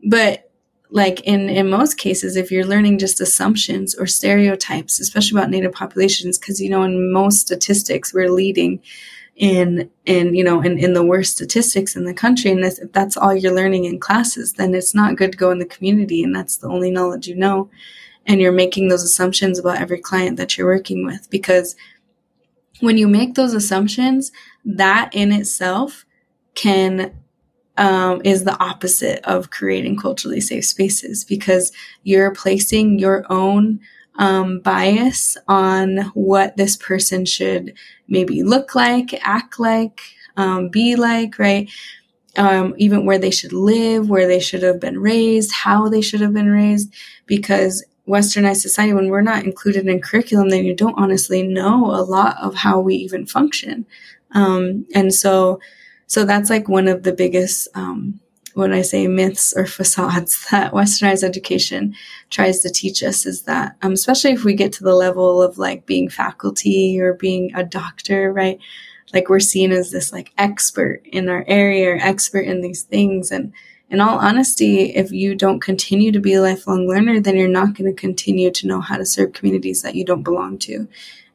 [0.04, 0.50] But
[0.90, 5.72] like in, in most cases, if you're learning just assumptions or stereotypes, especially about native
[5.72, 8.80] populations, because, you know, in most statistics, we're leading
[9.36, 12.50] in in you know in, in the worst statistics in the country.
[12.50, 15.58] And if that's all you're learning in classes then it's not good to go in
[15.58, 16.22] the community.
[16.22, 17.70] And that's the only knowledge you know.
[18.26, 21.28] And you're making those assumptions about every client that you're working with.
[21.30, 21.76] Because
[22.80, 24.32] when you make those assumptions
[24.64, 26.06] that in itself
[26.54, 27.14] can
[27.76, 31.24] um, is the opposite of creating culturally safe spaces.
[31.24, 31.72] Because
[32.04, 33.80] you're placing your own
[34.16, 37.74] um, bias on what this person should
[38.08, 40.00] maybe look like, act like,
[40.36, 41.68] um, be like, right?
[42.36, 46.20] Um, even where they should live, where they should have been raised, how they should
[46.20, 46.92] have been raised,
[47.26, 52.02] because westernized society, when we're not included in curriculum, then you don't honestly know a
[52.02, 53.86] lot of how we even function.
[54.32, 55.60] Um, and so,
[56.06, 58.20] so that's like one of the biggest, um,
[58.54, 61.94] when I say myths or facades that westernized education
[62.30, 65.58] tries to teach us is that, um, especially if we get to the level of
[65.58, 68.58] like being faculty or being a doctor, right?
[69.12, 73.30] Like we're seen as this like expert in our area or expert in these things.
[73.30, 73.52] And
[73.90, 77.74] in all honesty, if you don't continue to be a lifelong learner, then you're not
[77.74, 80.88] going to continue to know how to serve communities that you don't belong to.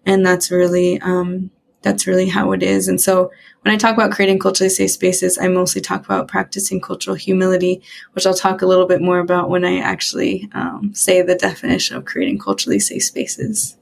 [0.05, 2.87] And that's really, um, that's really how it is.
[2.87, 6.81] And so when I talk about creating culturally safe spaces, I mostly talk about practicing
[6.81, 7.81] cultural humility,
[8.13, 11.95] which I'll talk a little bit more about when I actually um, say the definition
[11.95, 13.77] of creating culturally safe spaces.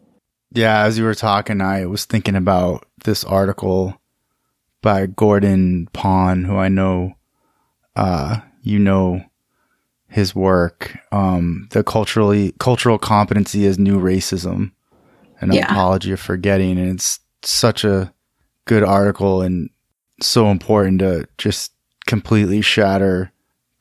[0.51, 3.99] Yeah, as you were talking, I was thinking about this article
[4.81, 7.13] by Gordon Pon, who I know
[7.95, 9.23] uh, you know
[10.07, 10.97] his work.
[11.11, 14.71] Um, the culturally cultural competency is new racism,
[15.41, 15.67] an yeah.
[15.67, 18.13] ontology of forgetting, and it's such a
[18.65, 19.69] good article and
[20.21, 21.73] so important to just
[22.05, 23.31] completely shatter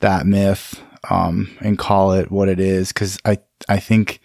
[0.01, 3.39] that myth um, and call it what it is because I
[3.69, 4.21] I think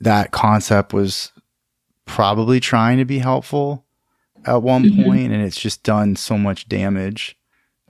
[0.00, 1.32] that concept was
[2.04, 3.84] probably trying to be helpful
[4.44, 5.04] at one mm-hmm.
[5.04, 7.36] point, and it's just done so much damage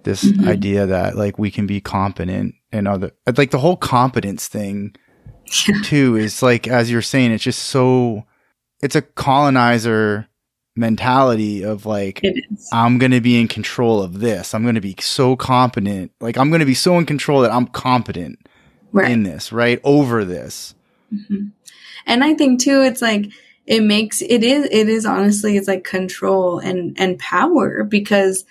[0.04, 0.48] this mm-hmm.
[0.48, 4.94] idea that like we can be competent and other like the whole competence thing
[5.82, 8.24] too is like as you're saying it's just so
[8.80, 10.27] it's a colonizer
[10.78, 12.22] mentality of like
[12.72, 14.54] I'm going to be in control of this.
[14.54, 16.12] I'm going to be so competent.
[16.20, 18.38] Like I'm going to be so in control that I'm competent
[18.92, 19.10] right.
[19.10, 19.80] in this, right?
[19.84, 20.74] Over this.
[21.12, 21.48] Mm-hmm.
[22.06, 23.26] And I think too it's like
[23.66, 28.46] it makes it is it is honestly it's like control and and power because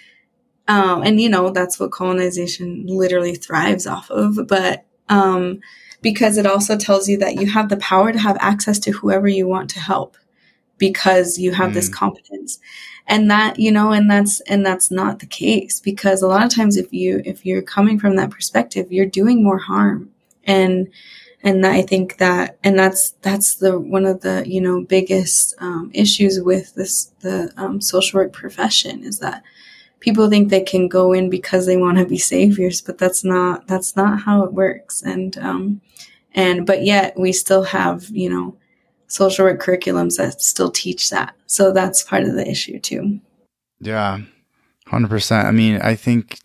[0.67, 5.59] um and you know that's what colonization literally thrives off of but um
[6.03, 9.27] because it also tells you that you have the power to have access to whoever
[9.27, 10.17] you want to help
[10.77, 11.75] because you have mm.
[11.75, 12.59] this competence.
[13.07, 16.53] And that you know and that's and that's not the case because a lot of
[16.53, 20.11] times if you if you're coming from that perspective you're doing more harm.
[20.43, 20.89] And
[21.43, 25.89] and I think that and that's that's the one of the you know biggest um,
[25.93, 29.43] issues with this the um, social work profession is that
[29.99, 33.67] people think they can go in because they want to be saviors but that's not
[33.67, 35.01] that's not how it works.
[35.01, 35.81] And um
[36.33, 38.55] and but yet we still have you know
[39.07, 41.35] social work curriculums that still teach that.
[41.45, 43.19] So that's part of the issue too.
[43.79, 44.19] Yeah,
[44.87, 45.45] 100%.
[45.45, 46.39] I mean, I think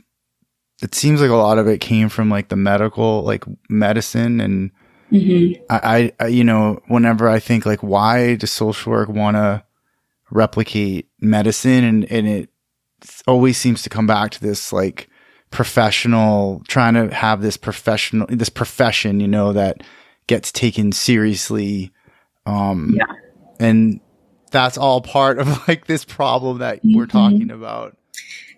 [0.82, 4.40] it seems like a lot of it came from like the medical, like medicine.
[4.40, 4.70] And
[5.10, 5.62] mm-hmm.
[5.70, 9.64] I, I, you know, whenever I think like, why does social work want to
[10.30, 11.84] replicate medicine?
[11.84, 12.50] And, and it
[13.26, 15.08] always seems to come back to this like
[15.50, 19.82] professional, trying to have this professional, this profession, you know, that
[20.26, 21.92] gets taken seriously
[22.46, 23.14] um, yeah.
[23.60, 24.00] And
[24.50, 26.96] that's all part of like this problem that mm-hmm.
[26.96, 27.96] we're talking about.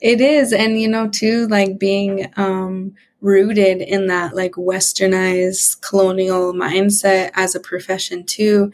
[0.01, 0.53] It is.
[0.53, 7.55] And, you know, too, like being um, rooted in that like westernized colonial mindset as
[7.55, 8.73] a profession, too,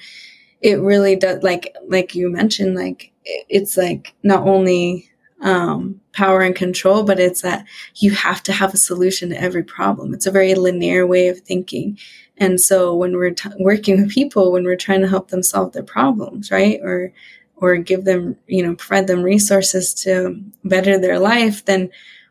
[0.61, 5.09] it really does, like, like you mentioned, like, it's like not only
[5.40, 7.64] um, power and control, but it's that
[7.96, 10.12] you have to have a solution to every problem.
[10.12, 11.99] It's a very linear way of thinking.
[12.37, 15.73] And so when we're t- working with people, when we're trying to help them solve
[15.73, 16.81] their problems, right?
[16.83, 17.12] Or,
[17.57, 21.90] or give them, you know, provide them resources to better their life, then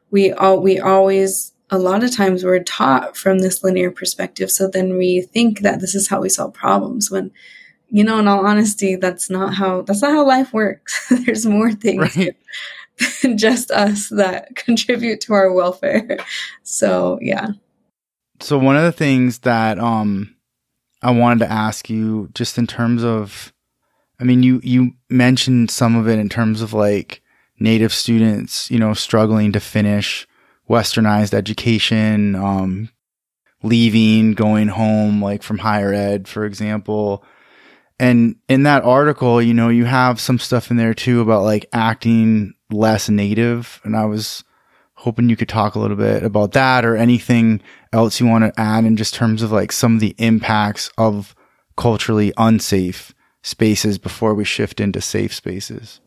[0.10, 4.50] we all, we always, a lot of times we're taught from this linear perspective.
[4.50, 7.32] So then we think that this is how we solve problems when,
[7.89, 11.08] you know, in all honesty, that's not how, that's not how life works.
[11.26, 12.36] There's more things right.
[13.36, 16.18] Just us that contribute to our welfare.
[16.64, 17.50] So yeah
[18.42, 20.36] so one of the things that um
[21.02, 23.54] I wanted to ask you just in terms of
[24.20, 27.22] I mean you you mentioned some of it in terms of like
[27.60, 30.28] native students, you know, struggling to finish
[30.70, 32.90] westernized education, um
[33.62, 37.24] leaving, going home like from higher ed, for example.
[38.02, 41.66] And in that article, you know, you have some stuff in there too about like
[41.74, 44.44] acting less native and I was
[44.94, 47.62] hoping you could talk a little bit about that or anything
[47.94, 51.36] else you want to add in just terms of like some of the impacts of
[51.78, 56.02] culturally unsafe spaces before we shift into safe spaces.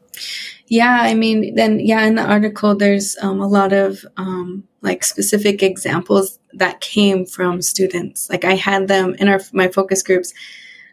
[0.66, 5.04] Yeah, I mean, then, yeah, in the article, there's um, a lot of um, like
[5.04, 8.28] specific examples that came from students.
[8.28, 10.34] Like I had them in our my focus groups.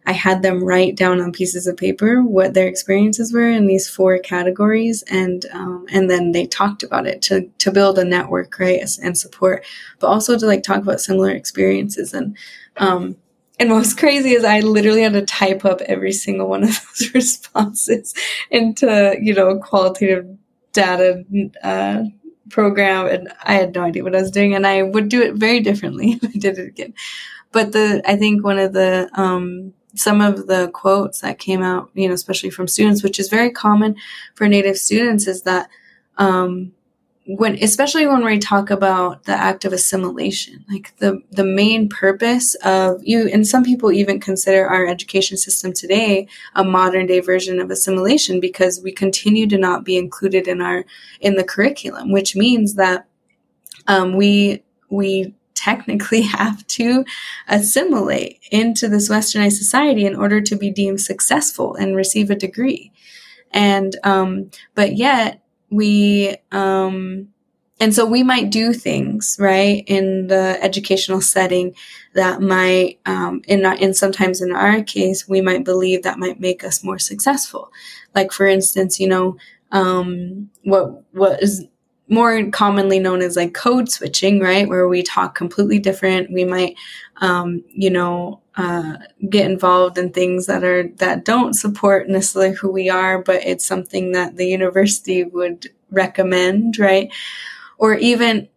[0.06, 3.90] I had them write down on pieces of paper what their experiences were in these
[3.90, 8.58] four categories, and um, and then they talked about it to to build a network,
[8.60, 9.66] right, and support,
[10.00, 12.14] but also to like talk about similar experiences.
[12.14, 12.38] And
[12.78, 13.18] um,
[13.60, 17.14] and what's crazy is I literally had to type up every single one of those
[17.14, 18.14] responses
[18.50, 20.28] into you know qualitative
[20.72, 21.24] data
[21.64, 22.04] uh,
[22.50, 25.36] program, and I had no idea what I was doing, and I would do it
[25.36, 26.94] very differently if I did it again.
[27.52, 31.89] But the I think one of the um, some of the quotes that came out,
[31.93, 33.95] you know, especially from students, which is very common
[34.36, 35.69] for Native students, is that
[36.17, 36.73] um,
[37.25, 42.56] when, especially when we talk about the act of assimilation, like the the main purpose
[42.56, 47.60] of you, and some people even consider our education system today a modern day version
[47.60, 50.86] of assimilation because we continue to not be included in our
[51.21, 53.06] in the curriculum, which means that
[53.88, 57.06] um, we we technically have to
[57.48, 62.91] assimilate into this westernized society in order to be deemed successful and receive a degree.
[63.52, 67.29] And, um, but yet we, um,
[67.81, 71.75] and so we might do things, right, in the educational setting
[72.13, 76.63] that might, um, in, in sometimes in our case, we might believe that might make
[76.65, 77.71] us more successful.
[78.13, 79.38] Like, for instance, you know,
[79.71, 81.65] um, what, what is
[82.10, 84.68] more commonly known as like code switching, right?
[84.68, 86.32] Where we talk completely different.
[86.32, 86.76] We might,
[87.18, 88.98] um, you know, uh,
[89.30, 93.66] get involved in things that are that don't support necessarily who we are, but it's
[93.66, 97.12] something that the university would recommend, right?
[97.80, 98.48] or even,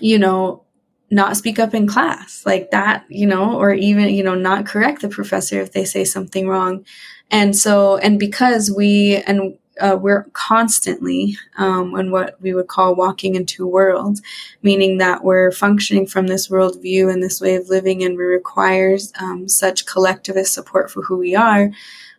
[0.00, 0.64] you know,
[1.10, 5.02] not speak up in class like that, you know, or even, you know, not correct
[5.02, 6.86] the professor if they say something wrong.
[7.30, 12.94] And so, and because we, and uh, we're constantly um, in what we would call
[12.94, 14.22] walking in two worlds,
[14.62, 19.12] meaning that we're functioning from this worldview and this way of living, and we requires
[19.20, 21.70] um, such collectivist support for who we are.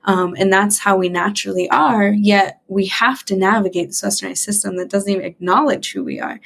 [0.05, 2.07] Um, and that's how we naturally are.
[2.07, 6.39] Yet we have to navigate this westernized system that doesn't even acknowledge who we are.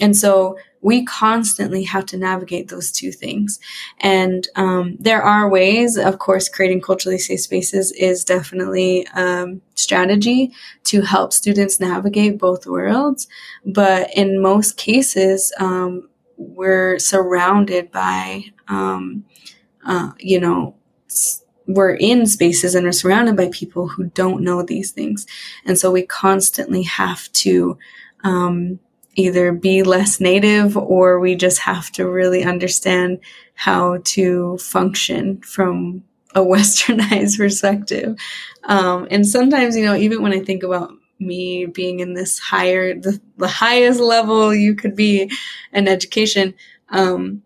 [0.00, 3.58] And so we constantly have to navigate those two things.
[4.00, 10.52] And um, there are ways, of course, creating culturally safe spaces is definitely um, strategy
[10.84, 13.26] to help students navigate both worlds.
[13.64, 16.06] But in most cases, um,
[16.36, 19.24] we're surrounded by, um,
[19.86, 20.76] uh, you know,
[21.66, 25.26] we're in spaces and we're surrounded by people who don't know these things.
[25.64, 27.78] And so we constantly have to,
[28.22, 28.80] um,
[29.16, 33.20] either be less native or we just have to really understand
[33.54, 36.02] how to function from
[36.34, 38.16] a westernized perspective.
[38.64, 42.94] Um, and sometimes, you know, even when I think about me being in this higher,
[42.94, 45.30] the, the highest level you could be
[45.72, 46.54] in education,
[46.88, 47.42] um,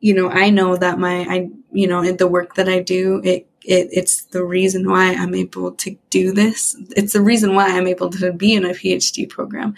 [0.00, 3.20] you know, I know that my, I, you know, in the work that I do,
[3.24, 6.76] it, it, it's the reason why I'm able to do this.
[6.96, 9.74] It's the reason why I'm able to be in a PhD program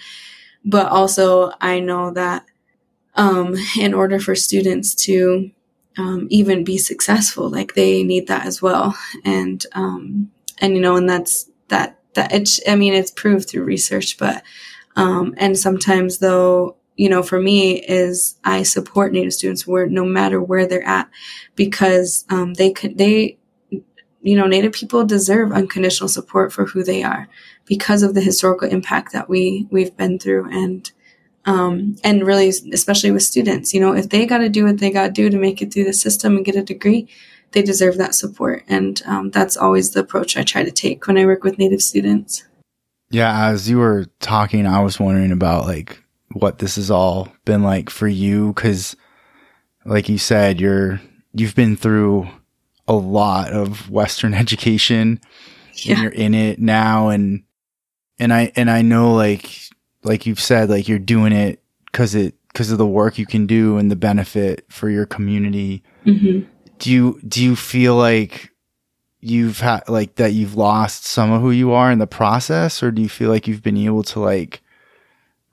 [0.68, 2.44] but also I know that
[3.14, 5.50] um, in order for students to
[5.96, 8.96] um, even be successful, like they need that as well.
[9.24, 13.64] And um, and you know, and that's that that it's I mean it's proved through
[13.64, 14.42] research, but
[14.94, 20.04] um, and sometimes though you know for me is I support Native students where no
[20.04, 21.08] matter where they're at
[21.56, 23.38] because um, they could they
[23.70, 27.26] you know Native people deserve unconditional support for who they are
[27.68, 30.90] because of the historical impact that we we've been through and
[31.44, 34.90] um, and really especially with students you know if they got to do what they
[34.90, 37.08] got to do to make it through the system and get a degree
[37.52, 41.18] they deserve that support and um, that's always the approach i try to take when
[41.18, 42.44] i work with native students
[43.10, 46.02] yeah as you were talking i was wondering about like
[46.32, 48.94] what this has all been like for you because
[49.84, 51.00] like you said you're
[51.32, 52.28] you've been through
[52.86, 55.20] a lot of western education
[55.74, 55.94] yeah.
[55.94, 57.42] and you're in it now and
[58.18, 59.50] and I and I know like
[60.02, 63.46] like you've said like you're doing it because it because of the work you can
[63.46, 65.82] do and the benefit for your community.
[66.04, 66.48] Mm-hmm.
[66.78, 68.50] Do you do you feel like
[69.20, 72.90] you've had like that you've lost some of who you are in the process, or
[72.90, 74.62] do you feel like you've been able to like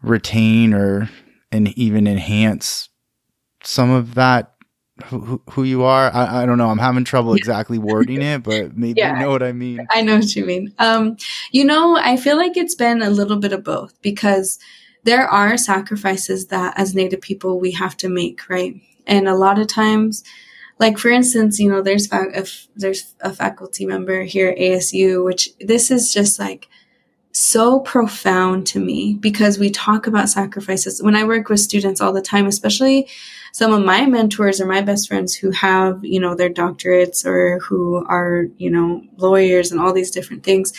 [0.01, 1.09] retain or
[1.51, 2.89] and even enhance
[3.63, 4.54] some of that
[5.05, 6.09] who, who you are.
[6.13, 6.69] I, I don't know.
[6.69, 9.85] I'm having trouble exactly wording it, but maybe yeah, you know what I mean.
[9.91, 10.73] I know what you mean.
[10.79, 11.17] Um,
[11.51, 14.57] you know, I feel like it's been a little bit of both because
[15.03, 18.75] there are sacrifices that as Native people we have to make, right?
[19.05, 20.23] And a lot of times,
[20.79, 25.23] like for instance, you know, there's fa- if there's a faculty member here at ASU,
[25.23, 26.67] which this is just like
[27.35, 31.03] so profound to me because we talk about sacrifices.
[31.03, 33.09] When I work with students all the time, especially
[33.51, 37.59] some of my mentors or my best friends who have, you know, their doctorates or
[37.59, 40.71] who are, you know, lawyers and all these different things.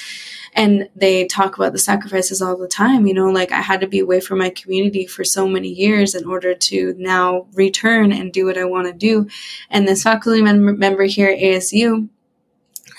[0.55, 3.07] And they talk about the sacrifices all the time.
[3.07, 6.15] You know, like I had to be away from my community for so many years
[6.15, 9.29] in order to now return and do what I want to do.
[9.69, 12.09] And this faculty mem- member here at ASU,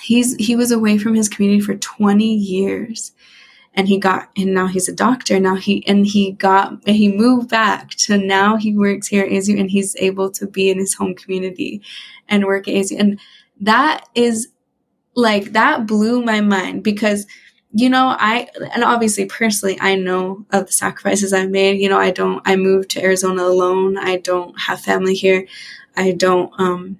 [0.03, 3.13] he's he was away from his community for 20 years
[3.77, 7.49] and he got and now he's a doctor now he and he got he moved
[7.49, 10.95] back to now he works here at ASU and he's able to be in his
[10.95, 11.81] home community
[12.27, 13.19] and work at ASU and
[13.61, 14.49] that is
[15.15, 17.27] like that blew my mind because
[17.71, 21.79] you know I and obviously personally I know of the sacrifices I've made.
[21.81, 23.97] You know I don't I moved to Arizona alone.
[23.97, 25.47] I don't have family here.
[25.95, 26.97] I don't um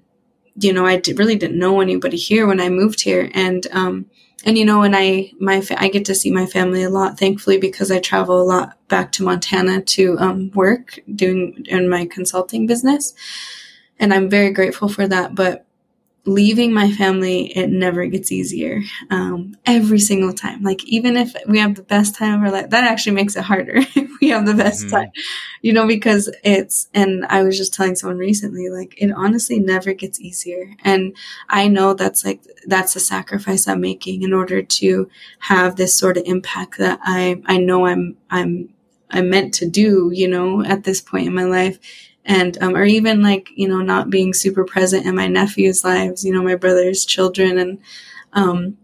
[0.59, 3.31] you know I really didn't know anybody here when I moved here.
[3.33, 4.07] And um
[4.45, 7.57] and you know and i my i get to see my family a lot thankfully
[7.57, 12.65] because i travel a lot back to montana to um, work doing in my consulting
[12.67, 13.13] business.
[13.99, 15.66] And i'm very grateful for that but
[16.27, 18.81] leaving my family, it never gets easier.
[19.09, 20.61] Um, every single time.
[20.61, 23.43] Like, even if we have the best time of our life, that actually makes it
[23.43, 24.95] harder if we have the best mm-hmm.
[24.95, 25.11] time,
[25.61, 29.93] you know, because it's, and I was just telling someone recently, like, it honestly never
[29.93, 30.73] gets easier.
[30.83, 31.15] And
[31.49, 35.09] I know that's like, that's a sacrifice I'm making in order to
[35.39, 38.69] have this sort of impact that I, I know I'm, I'm,
[39.09, 41.79] I'm meant to do, you know, at this point in my life
[42.27, 46.23] and um, or even like you know not being super present in my nephews' lives,
[46.23, 47.79] you know, my brother's children, and
[48.33, 48.77] um,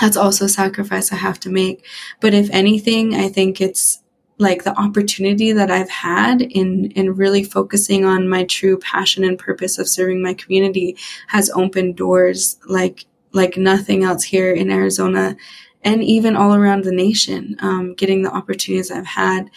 [0.00, 1.84] that's also a sacrifice I have to make.
[2.20, 4.02] But if anything, I think it's
[4.38, 9.38] like the opportunity that I've had in in really focusing on my true passion and
[9.38, 10.96] purpose of serving my community
[11.28, 15.36] has opened doors like like nothing else here in Arizona
[15.84, 17.56] and even all around the nation.
[17.60, 19.50] Um, getting the opportunities I've had,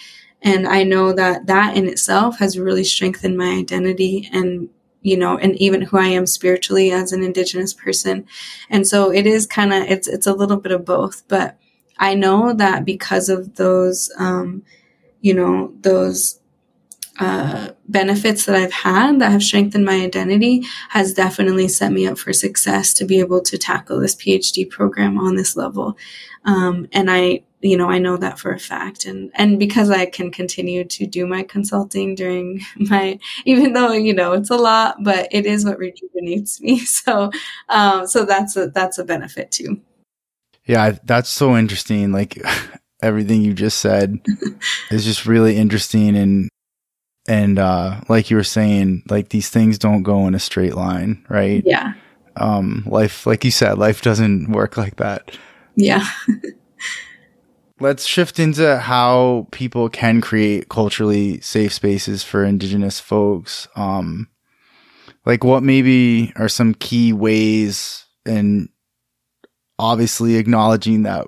[0.45, 4.69] and I know that that in itself has really strengthened my identity and
[5.01, 8.25] you know and even who I am spiritually as an indigenous person.
[8.69, 11.57] And so it is kind of it's it's a little bit of both, but
[11.97, 14.63] I know that because of those, um,
[15.21, 16.39] you know, those
[17.19, 22.17] uh, benefits that I've had that have strengthened my identity has definitely set me up
[22.17, 25.97] for success to be able to tackle this PhD program on this level.
[26.43, 29.05] Um, and I, you know, I know that for a fact.
[29.05, 34.13] And, and because I can continue to do my consulting during my, even though, you
[34.13, 36.81] know, it's a lot, but it is what rejuvenates me.
[36.85, 37.29] So,
[37.69, 39.81] um, so that's a, that's a benefit too.
[40.65, 42.11] Yeah, that's so interesting.
[42.11, 42.41] Like
[43.01, 44.19] everything you just said
[44.89, 46.49] is just really interesting and
[47.27, 51.25] and uh like you were saying, like these things don't go in a straight line,
[51.29, 51.63] right?
[51.65, 51.93] Yeah.
[52.35, 55.37] Um life like you said, life doesn't work like that.
[55.75, 56.07] Yeah.
[57.79, 63.67] Let's shift into how people can create culturally safe spaces for indigenous folks.
[63.75, 64.29] Um
[65.25, 68.69] like what maybe are some key ways and
[69.79, 71.27] obviously acknowledging that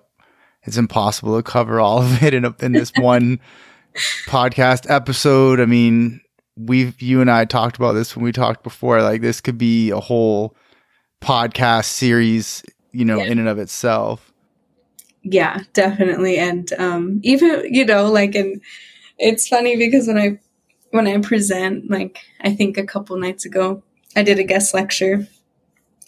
[0.63, 3.39] it's impossible to cover all of it in a, in this one
[4.27, 5.59] podcast episode.
[5.59, 6.21] I mean,
[6.57, 9.01] we've you and I talked about this when we talked before.
[9.01, 10.55] Like this could be a whole
[11.21, 13.25] podcast series, you know, yeah.
[13.25, 14.31] in and of itself.
[15.29, 16.37] Yeah, definitely.
[16.37, 18.61] And um even, you know, like and
[19.17, 20.39] it's funny because when I
[20.91, 23.83] when I present, like I think a couple nights ago,
[24.15, 25.27] I did a guest lecture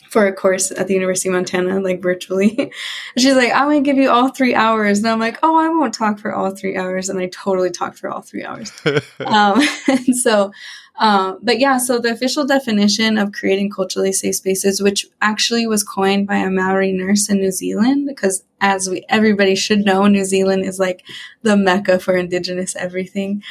[0.10, 2.72] for a course at the University of Montana, like virtually.
[3.18, 5.00] she's like, I'm gonna give you all three hours.
[5.00, 7.10] And I'm like, oh, I won't talk for all three hours.
[7.10, 8.72] And I totally talked for all three hours.
[9.20, 10.52] um, and so,
[11.00, 15.82] um, but yeah, so the official definition of creating culturally safe spaces, which actually was
[15.84, 20.26] coined by a Maori nurse in New Zealand, because as we everybody should know, New
[20.26, 21.04] Zealand is like
[21.42, 23.42] the mecca for Indigenous everything.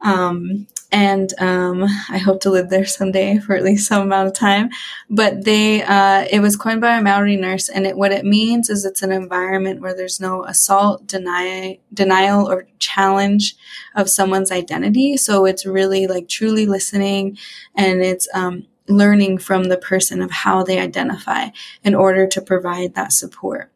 [0.00, 4.34] Um, and um, I hope to live there someday for at least some amount of
[4.34, 4.70] time.
[5.10, 8.70] But they, uh, it was coined by a Maori nurse, and it, what it means
[8.70, 13.56] is it's an environment where there's no assault, deny, denial, or challenge
[13.96, 15.16] of someone's identity.
[15.16, 17.38] So it's really like truly listening,
[17.74, 21.48] and it's um, learning from the person of how they identify
[21.82, 23.72] in order to provide that support.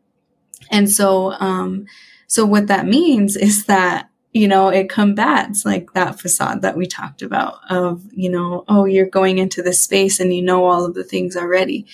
[0.71, 1.87] And so, um,
[2.27, 6.87] so what that means is that you know, it combats like that facade that we
[6.87, 10.85] talked about of, you know, oh, you're going into this space and you know all
[10.85, 11.87] of the things already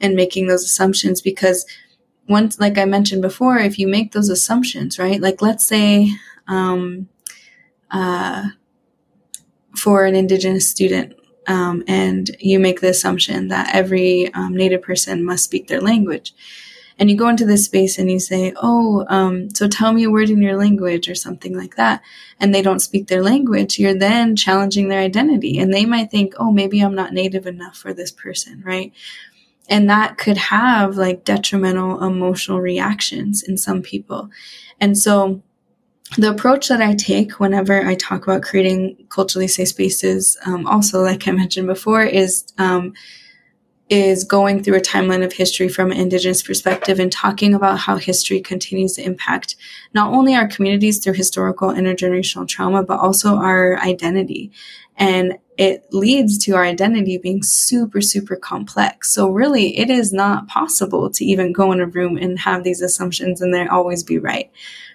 [0.00, 1.66] and making those assumptions because
[2.26, 5.20] once, like I mentioned before, if you make those assumptions, right?
[5.20, 6.10] Like let's say,
[6.48, 7.08] um,
[7.90, 8.48] uh,
[9.76, 11.14] for an indigenous student,
[11.46, 16.34] um, and you make the assumption that every um, native person must speak their language
[16.98, 20.10] and you go into this space and you say, Oh, um, so tell me a
[20.10, 22.02] word in your language or something like that.
[22.38, 23.78] And they don't speak their language.
[23.78, 25.58] You're then challenging their identity.
[25.58, 28.92] And they might think, Oh, maybe I'm not native enough for this person, right?
[29.68, 34.30] And that could have like detrimental emotional reactions in some people.
[34.80, 35.42] And so,
[36.18, 41.02] the approach that I take whenever I talk about creating culturally safe spaces, um, also,
[41.02, 42.92] like I mentioned before, is um,
[43.90, 47.96] is going through a timeline of history from an Indigenous perspective and talking about how
[47.96, 49.56] history continues to impact
[49.92, 54.50] not only our communities through historical intergenerational trauma, but also our identity.
[54.96, 59.12] And it leads to our identity being super, super complex.
[59.12, 62.80] So, really, it is not possible to even go in a room and have these
[62.80, 64.50] assumptions and they always be right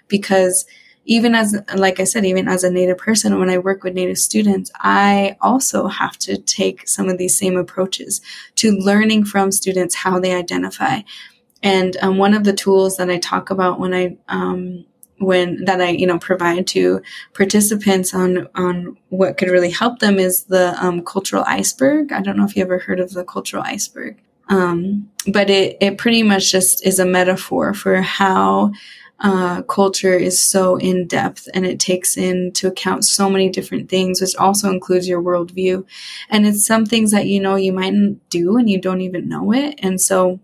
[0.08, 0.66] because
[1.10, 4.16] even as like i said even as a native person when i work with native
[4.16, 8.20] students i also have to take some of these same approaches
[8.54, 11.00] to learning from students how they identify.
[11.62, 14.84] And um, one of the tools that i talk about when i um,
[15.18, 17.02] when that i you know provide to
[17.34, 22.12] participants on on what could really help them is the um, cultural iceberg.
[22.12, 24.16] I don't know if you ever heard of the cultural iceberg.
[24.48, 28.72] Um, but it, it pretty much just is a metaphor for how
[29.20, 34.20] uh, culture is so in depth and it takes into account so many different things,
[34.20, 35.84] which also includes your worldview.
[36.30, 39.52] And it's some things that you know you mightn't do and you don't even know
[39.52, 39.78] it.
[39.82, 40.40] And so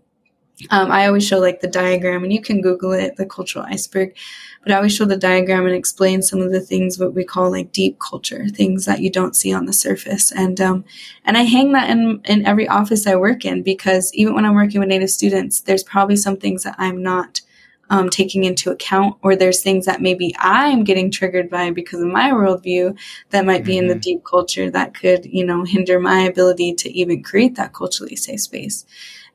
[0.69, 4.15] um, I always show like the diagram, and you can Google it, the cultural iceberg.
[4.63, 7.51] But I always show the diagram and explain some of the things what we call
[7.51, 10.31] like deep culture, things that you don't see on the surface.
[10.31, 10.83] And um,
[11.25, 14.55] and I hang that in in every office I work in because even when I'm
[14.55, 17.41] working with Native students, there's probably some things that I'm not
[17.89, 22.07] um, taking into account, or there's things that maybe I'm getting triggered by because of
[22.07, 22.97] my worldview
[23.29, 23.83] that might be mm-hmm.
[23.83, 24.01] in the mm-hmm.
[24.01, 28.41] deep culture that could, you know, hinder my ability to even create that culturally safe
[28.41, 28.85] space.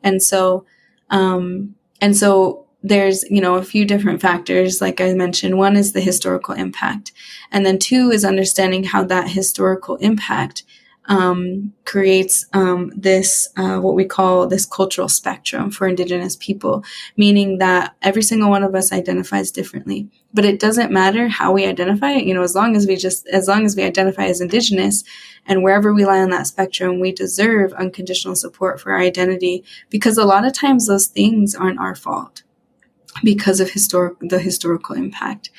[0.03, 0.67] And so,
[1.11, 4.81] um, and so there's, you know, a few different factors.
[4.81, 7.13] Like I mentioned, one is the historical impact.
[7.53, 10.65] And then two is understanding how that historical impact
[11.07, 16.85] um, creates um, this uh, what we call this cultural spectrum for indigenous people
[17.17, 20.09] meaning that every single one of us identifies differently.
[20.35, 23.49] But it doesn't matter how we identify you know as long as we just as
[23.49, 25.05] long as we identify as indigenous
[25.47, 30.17] and wherever we lie on that spectrum we deserve unconditional support for our identity because
[30.17, 32.43] a lot of times those things aren't our fault
[33.23, 35.51] because of historic the historical impact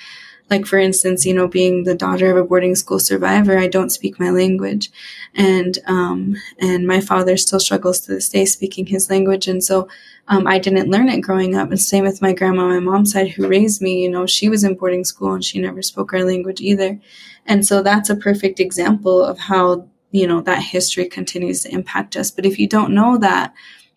[0.54, 3.90] like for instance you know being the daughter of a boarding school survivor i don't
[3.90, 4.92] speak my language.
[5.36, 9.48] And um, and my father still struggles to this day speaking his language.
[9.48, 9.88] And so
[10.28, 11.70] um, i didn't learn it growing up.
[11.70, 14.64] And same with my grandma my mom's side who raised me you know she was
[14.64, 17.00] in boarding school and she never spoke our language either.
[17.46, 22.16] And so that's a perfect example of how you know that history continues to impact
[22.16, 22.32] us.
[22.32, 23.54] But if you don't know that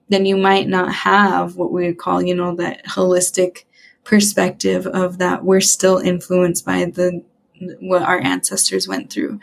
[0.09, 3.65] then you might not have what we would call you know that holistic
[4.07, 7.23] perspective of that we're still influenced by the
[7.81, 9.41] what our ancestors went through.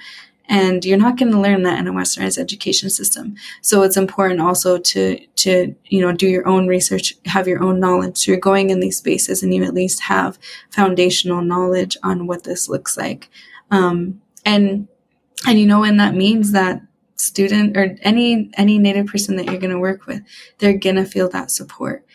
[0.47, 3.36] And you're not going to learn that in a westernized education system.
[3.61, 7.80] So it's important also to to you know do your own research have your own
[7.80, 8.18] knowledge.
[8.18, 10.39] So you're going in these spaces and you at least have
[10.70, 13.30] foundational knowledge on what this looks like.
[13.72, 14.88] Um, and
[15.45, 16.82] and you know and that means that
[17.16, 20.22] student or any any native person that you're going to work with
[20.57, 22.05] they're going to feel that support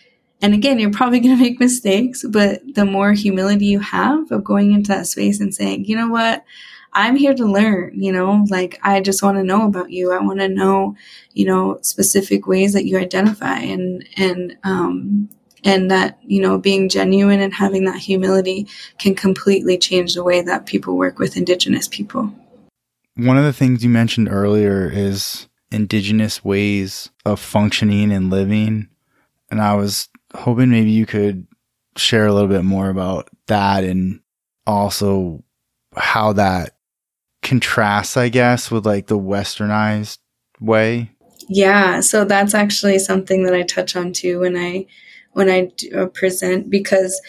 [0.41, 4.45] and again, you're probably going to make mistakes, but the more humility you have of
[4.45, 6.45] going into that space and saying, you know what?
[6.93, 10.13] I'm here to learn, you know, like I just want to know about you.
[10.13, 10.97] I want to know,
[11.33, 15.29] you know, specific ways that you identify and, and, um,
[15.65, 18.67] and that, you know, being genuine and having that humility
[18.99, 22.33] can completely change the way that people work with Indigenous people.
[23.17, 28.89] One of the things you mentioned earlier is Indigenous ways of functioning and living.
[29.51, 31.47] And I was hoping maybe you could
[31.97, 34.21] share a little bit more about that and
[34.67, 35.43] also
[35.97, 36.77] how that
[37.43, 40.19] contrasts, I guess, with like the westernized
[40.61, 41.11] way.
[41.49, 44.87] Yeah, so that's actually something that I touch on too when I
[45.33, 47.21] when I uh, present because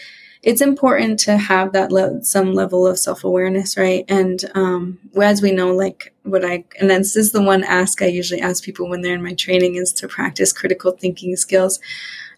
[0.42, 4.04] it's important to have that le- some level of self awareness, right?
[4.08, 8.06] And um, as we know, like what I and this is the one ask I
[8.06, 11.80] usually ask people when they're in my training is to practice critical thinking skills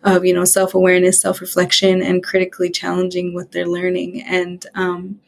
[0.02, 4.22] of you know self awareness, self reflection, and critically challenging what they're learning.
[4.22, 5.20] And um,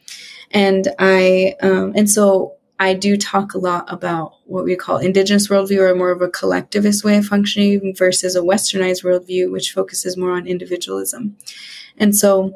[0.51, 5.47] and I um, and so I do talk a lot about what we call indigenous
[5.47, 10.17] worldview or more of a collectivist way of functioning versus a westernized worldview, which focuses
[10.17, 11.37] more on individualism.
[11.97, 12.53] And so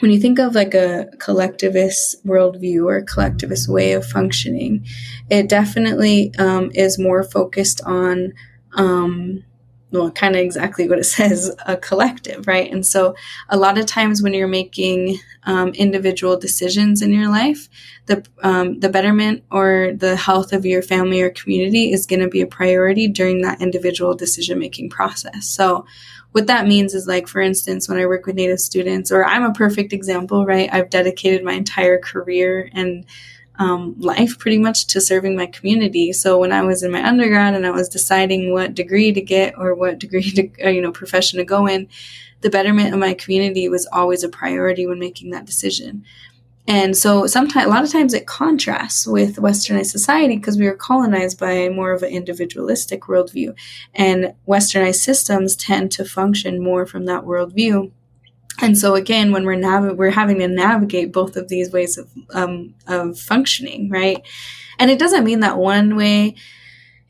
[0.00, 4.84] when you think of like a collectivist worldview or a collectivist way of functioning,
[5.30, 8.34] it definitely um, is more focused on
[8.74, 9.44] um,
[9.94, 12.70] well, kind of exactly what it says, a collective, right?
[12.70, 13.14] And so
[13.48, 17.68] a lot of times when you're making um, individual decisions in your life,
[18.06, 22.28] the, um, the betterment or the health of your family or community is going to
[22.28, 25.46] be a priority during that individual decision making process.
[25.46, 25.86] So
[26.32, 29.44] what that means is like, for instance, when I work with Native students, or I'm
[29.44, 30.68] a perfect example, right?
[30.72, 33.06] I've dedicated my entire career and
[33.56, 36.12] um, life pretty much to serving my community.
[36.12, 39.54] So when I was in my undergrad and I was deciding what degree to get
[39.56, 41.88] or what degree to, uh, you know, profession to go in,
[42.40, 46.04] the betterment of my community was always a priority when making that decision.
[46.66, 50.74] And so sometimes, a lot of times it contrasts with westernized society because we are
[50.74, 53.54] colonized by more of an individualistic worldview.
[53.94, 57.92] And westernized systems tend to function more from that worldview
[58.60, 62.10] and so again when we're nav- we're having to navigate both of these ways of
[62.30, 64.22] um, of functioning right?
[64.78, 66.34] And it doesn't mean that one way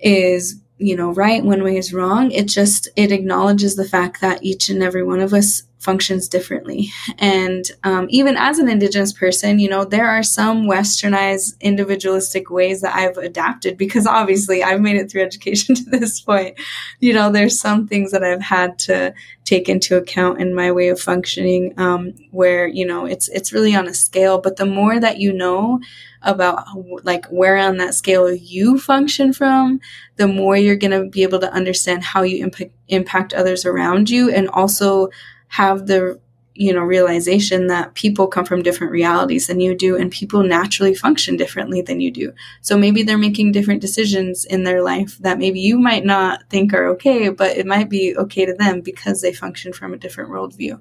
[0.01, 2.30] is you know right one way is wrong.
[2.30, 6.91] It just it acknowledges the fact that each and every one of us functions differently.
[7.18, 12.80] And um, even as an indigenous person you know there are some westernized individualistic ways
[12.80, 16.59] that i've adapted because obviously i've made it through education to this point.
[17.01, 19.14] You know there's some things that i've had to
[19.45, 23.74] take into account in my way of functioning um, where you know it's it's really
[23.74, 24.39] on a scale.
[24.39, 25.80] But the more that you know
[26.22, 26.66] about
[27.05, 29.80] like where on that scale you function from,
[30.16, 34.09] the more you're going to be able to understand how you impact, impact others around
[34.09, 35.11] you and also
[35.57, 36.20] have the
[36.55, 40.94] you know realization that people come from different realities than you do and people naturally
[40.94, 45.38] function differently than you do so maybe they're making different decisions in their life that
[45.38, 49.20] maybe you might not think are okay but it might be okay to them because
[49.20, 50.80] they function from a different worldview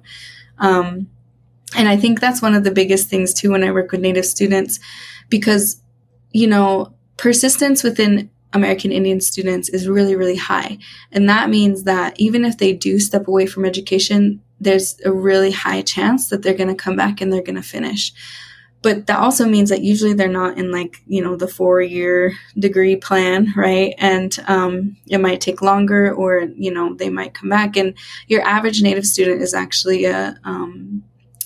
[0.58, 1.08] um,
[1.76, 4.26] and I think that's one of the biggest things too when I work with Native
[4.26, 4.78] students
[5.28, 5.80] because,
[6.30, 10.78] you know, persistence within American Indian students is really, really high.
[11.10, 15.50] And that means that even if they do step away from education, there's a really
[15.50, 18.12] high chance that they're going to come back and they're going to finish.
[18.82, 22.34] But that also means that usually they're not in like, you know, the four year
[22.58, 23.94] degree plan, right?
[23.96, 27.76] And um, it might take longer or, you know, they might come back.
[27.76, 27.94] And
[28.28, 31.02] your average Native student is actually a, um,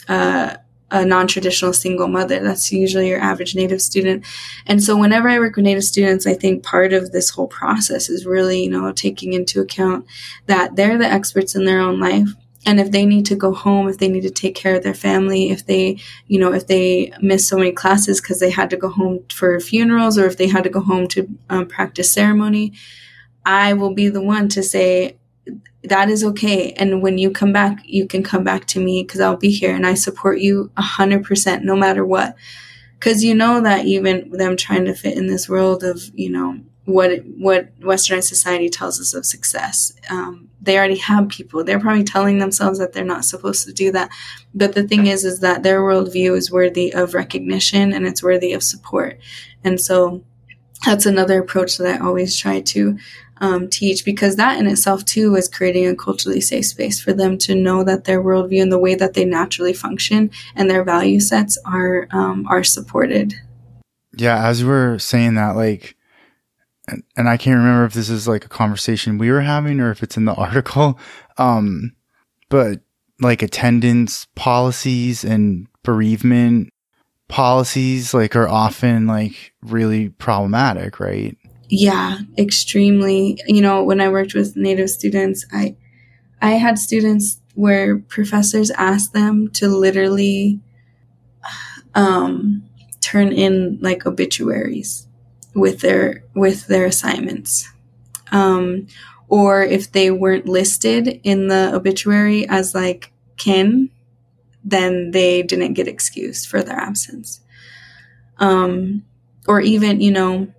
[0.09, 0.59] a
[0.91, 2.41] a non-traditional single mother.
[2.43, 4.25] That's usually your average Native student.
[4.67, 8.09] And so whenever I work with Native students, I think part of this whole process
[8.09, 10.07] is really, you know, taking into account
[10.47, 12.29] that they're the experts in their own life.
[12.69, 14.93] And if they need to go home, if they need to take care of their
[14.93, 15.97] family, if they,
[16.27, 19.59] you know, if they miss so many classes because they had to go home for
[19.59, 22.75] funerals or if they had to go home to um, practice ceremony,
[23.47, 25.17] I will be the one to say,
[25.83, 26.73] that is okay.
[26.73, 29.75] And when you come back, you can come back to me because I'll be here
[29.75, 32.37] and I support you a hundred percent, no matter what.
[32.99, 36.61] Because you know that even them trying to fit in this world of you know
[36.89, 41.63] what what Westernized society tells us of success, um, they already have people.
[41.63, 44.11] They're probably telling themselves that they're not supposed to do that.
[44.55, 48.55] But the thing is, is that their worldview is worthy of recognition and it's worthy
[48.55, 49.19] of support.
[49.65, 50.25] And so
[50.87, 52.99] that's another approach that I always try to
[53.43, 57.37] um, teach because that in itself too is creating a culturally safe space for them
[57.39, 61.21] to know that their worldview and the way that they naturally function and their value
[61.21, 63.35] sets are um, are supported.
[64.17, 65.98] Yeah, as we're saying that, like,
[66.89, 69.91] and, and I can't remember if this is like a conversation we were having or
[69.91, 70.99] if it's in the article,
[71.37, 71.95] um,
[72.49, 72.81] but
[73.21, 76.73] like attendance policies and bereavement
[77.29, 81.37] policies like are often like really problematic, right?
[81.69, 83.39] Yeah, extremely.
[83.47, 85.77] You know, when I worked with Native students, I
[86.41, 90.61] I had students where professors asked them to literally
[91.95, 92.63] um,
[93.01, 95.08] turn in like obituaries
[95.55, 97.69] with their with their assignments.
[98.31, 98.87] Um,
[99.29, 103.91] or if they weren't listed in the obituary as like kin,
[104.65, 107.41] then they didn't get excused for their absence.
[108.39, 109.05] Um,
[109.47, 110.53] or even, you know,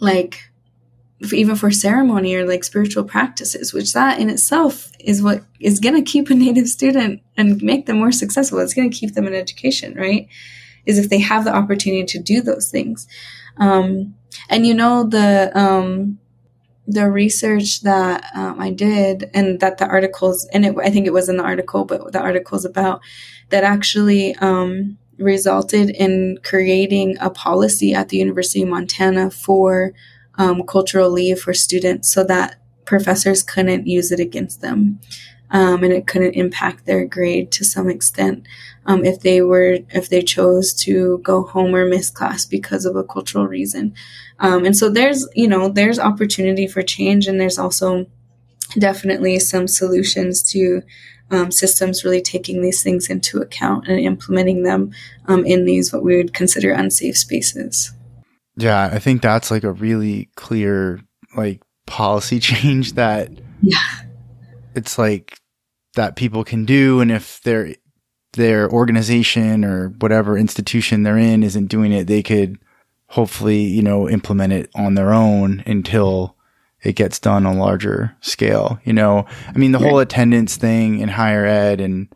[0.00, 0.50] like
[1.32, 5.94] even for ceremony or like spiritual practices, which that in itself is what is going
[5.94, 8.58] to keep a native student and make them more successful.
[8.58, 10.28] It's going to keep them in education, right?
[10.86, 13.08] Is if they have the opportunity to do those things.
[13.58, 14.14] Um,
[14.48, 16.18] and you know, the, um,
[16.86, 21.12] the research that um, I did and that the articles, and it, I think it
[21.12, 23.00] was in the article, but the articles about
[23.50, 29.92] that actually, um, resulted in creating a policy at the University of Montana for
[30.36, 35.00] um, cultural leave for students so that professors couldn't use it against them.
[35.50, 38.46] Um, and it couldn't impact their grade to some extent
[38.84, 42.96] um, if they were if they chose to go home or miss class because of
[42.96, 43.94] a cultural reason
[44.40, 48.04] um, and so there's you know there's opportunity for change and there's also
[48.78, 50.82] definitely some solutions to
[51.30, 54.92] um, systems really taking these things into account and implementing them
[55.26, 57.92] um, in these what we would consider unsafe spaces.
[58.56, 61.00] Yeah, I think that's like a really clear
[61.36, 63.30] like policy change that
[63.62, 63.76] yeah.
[64.74, 65.38] It's like
[65.94, 67.74] that people can do and if their
[68.34, 72.58] their organization or whatever institution they're in isn't doing it, they could
[73.08, 76.36] hopefully, you know, implement it on their own until
[76.82, 78.78] it gets done on a larger scale.
[78.84, 82.08] You know, I mean, the whole attendance thing in higher ed and,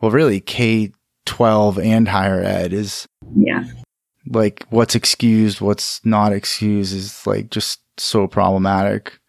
[0.00, 0.92] well, really K
[1.26, 3.64] 12 and higher ed is, yeah,
[4.26, 9.19] like what's excused, what's not excused is like just so problematic.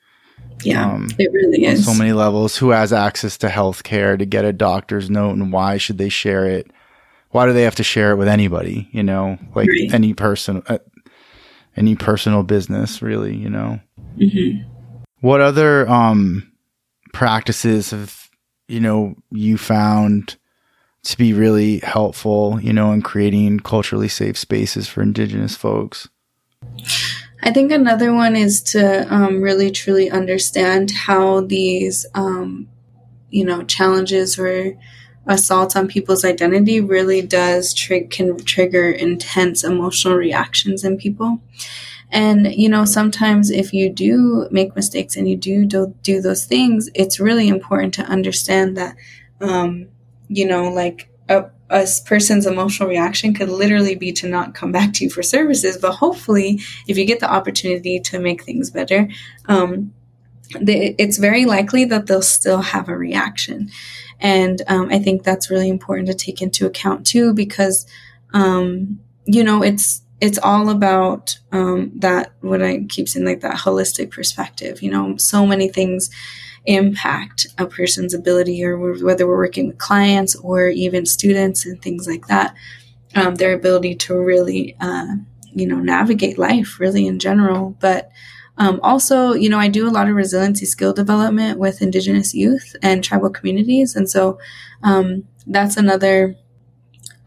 [0.64, 1.86] Yeah, um, it really is.
[1.86, 2.58] so many levels.
[2.58, 6.10] Who has access to health care to get a doctor's note and why should they
[6.10, 6.72] share it?
[7.32, 8.90] Why do they have to share it with anybody?
[8.92, 9.94] You know, like right.
[9.94, 10.80] any person, uh,
[11.76, 13.80] any personal business, really, you know?
[14.18, 14.68] Mm-hmm.
[15.22, 16.52] What other um,
[17.14, 18.30] practices have
[18.68, 20.38] you know you found
[21.04, 26.10] to be really helpful, you know, in creating culturally safe spaces for Indigenous folks?
[27.44, 32.70] I think another one is to um, really truly understand how these, um,
[33.30, 34.78] you know, challenges or
[35.28, 41.42] assaults on people's identity really does trig- can trigger intense emotional reactions in people.
[42.12, 46.46] And, you know, sometimes if you do make mistakes and you do do, do those
[46.46, 48.96] things, it's really important to understand that,
[49.40, 49.88] um,
[50.28, 51.10] you know, like
[51.72, 55.78] a person's emotional reaction could literally be to not come back to you for services.
[55.78, 59.08] But hopefully, if you get the opportunity to make things better,
[59.48, 59.94] um,
[60.54, 63.70] it's very likely that they'll still have a reaction.
[64.20, 67.88] And um, I think that's really important to take into account too, because,
[68.34, 73.56] um, you know, it's, it's all about um, that, what I keep saying, like that
[73.56, 74.82] holistic perspective.
[74.84, 76.10] You know, so many things
[76.66, 82.08] impact a person's ability, or whether we're working with clients or even students and things
[82.08, 82.54] like that,
[83.16, 85.16] um, their ability to really, uh,
[85.54, 87.76] you know, navigate life really in general.
[87.80, 88.12] But
[88.58, 92.76] um, also, you know, I do a lot of resiliency skill development with Indigenous youth
[92.84, 93.96] and tribal communities.
[93.96, 94.40] And so
[94.84, 96.36] um, that's another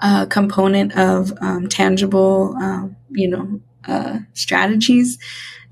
[0.01, 5.19] uh, component of um, tangible, um, you know, uh, strategies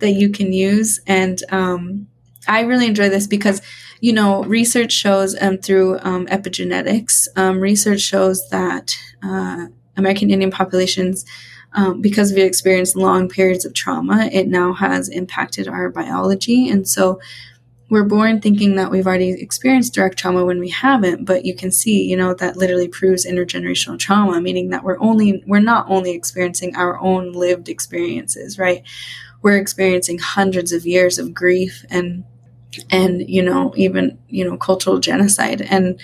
[0.00, 1.00] that you can use.
[1.06, 2.08] And um,
[2.48, 3.62] I really enjoy this because,
[4.00, 7.28] you know, research shows um, through epigenetics,
[7.60, 9.66] research shows that uh,
[9.96, 11.24] American Indian populations
[11.74, 16.68] um, because we've experienced long periods of trauma, it now has impacted our biology.
[16.68, 17.20] And so
[17.88, 21.70] we're born thinking that we've already experienced direct trauma when we haven't, but you can
[21.70, 26.12] see, you know, that literally proves intergenerational trauma, meaning that we're only, we're not only
[26.12, 28.82] experiencing our own lived experiences, right?
[29.42, 32.24] We're experiencing hundreds of years of grief and,
[32.90, 35.62] and, you know, even, you know, cultural genocide.
[35.62, 36.00] And,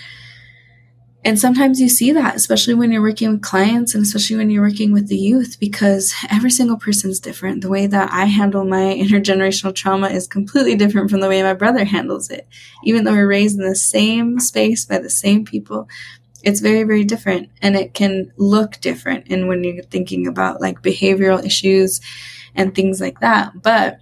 [1.25, 4.63] and sometimes you see that, especially when you're working with clients and especially when you're
[4.63, 7.61] working with the youth, because every single person is different.
[7.61, 11.53] The way that I handle my intergenerational trauma is completely different from the way my
[11.53, 12.47] brother handles it.
[12.83, 15.89] Even though we're raised in the same space by the same people,
[16.41, 19.27] it's very, very different and it can look different.
[19.29, 21.99] And when you're thinking about like behavioral issues
[22.55, 23.61] and things like that.
[23.61, 23.99] But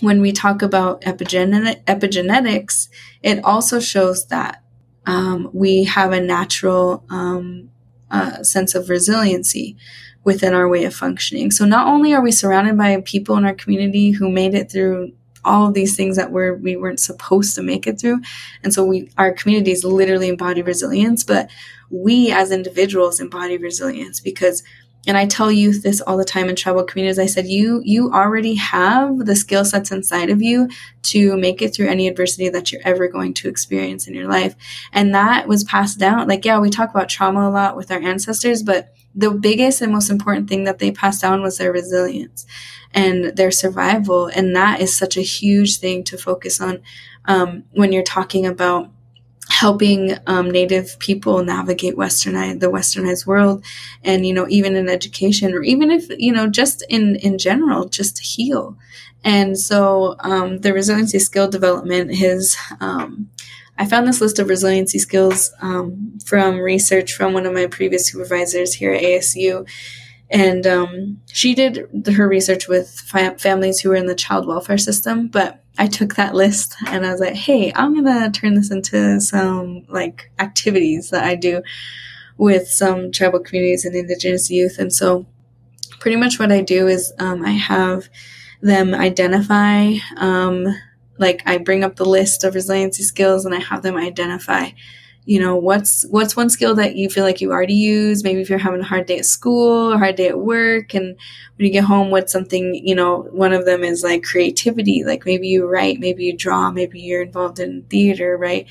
[0.00, 2.88] when we talk about epigenetics,
[3.22, 4.62] it also shows that
[5.06, 7.70] um, we have a natural um,
[8.10, 9.76] uh, sense of resiliency
[10.24, 11.50] within our way of functioning.
[11.50, 15.12] So not only are we surrounded by people in our community who made it through
[15.44, 18.20] all of these things that we're, we weren't supposed to make it through,
[18.64, 21.48] and so we our communities literally embody resilience, but
[21.88, 24.64] we as individuals embody resilience because
[25.06, 27.18] and I tell youth this all the time in tribal communities.
[27.18, 30.68] I said, you, you already have the skill sets inside of you
[31.04, 34.56] to make it through any adversity that you're ever going to experience in your life.
[34.92, 36.28] And that was passed down.
[36.28, 39.92] Like, yeah, we talk about trauma a lot with our ancestors, but the biggest and
[39.92, 42.44] most important thing that they passed down was their resilience
[42.92, 44.26] and their survival.
[44.26, 46.82] And that is such a huge thing to focus on
[47.26, 48.90] um, when you're talking about
[49.48, 53.64] helping um, native people navigate westernized the westernized world
[54.02, 57.88] and you know even in education or even if you know just in in general
[57.88, 58.76] just to heal.
[59.24, 63.30] And so um, the resiliency skill development is um,
[63.78, 68.08] i found this list of resiliency skills um, from research from one of my previous
[68.10, 69.68] supervisors here at asu
[70.30, 72.90] and um, she did her research with
[73.38, 77.12] families who were in the child welfare system but I took that list and I
[77.12, 81.62] was like, hey, I'm going to turn this into some like activities that I do
[82.38, 84.78] with some tribal communities and indigenous youth.
[84.78, 85.26] And so
[86.00, 88.08] pretty much what I do is um, I have
[88.62, 90.66] them identify, um,
[91.18, 94.70] like I bring up the list of resiliency skills and I have them identify
[95.26, 98.24] you know what's what's one skill that you feel like you already use?
[98.24, 101.16] Maybe if you're having a hard day at school a hard day at work and
[101.56, 105.26] when you get home what's something you know one of them is like creativity like
[105.26, 108.66] maybe you write maybe you draw maybe you're involved in theater right?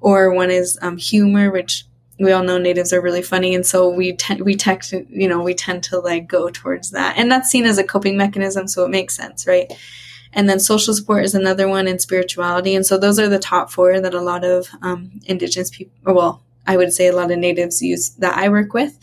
[0.00, 1.84] Or one is um, humor which
[2.18, 5.42] we all know natives are really funny and so we tend we text you know
[5.42, 7.18] we tend to like go towards that.
[7.18, 9.70] And that's seen as a coping mechanism so it makes sense right
[10.32, 12.74] and then social support is another one, and spirituality.
[12.74, 16.14] And so those are the top four that a lot of um, Indigenous people, or
[16.14, 18.98] well, I would say a lot of Natives use that I work with.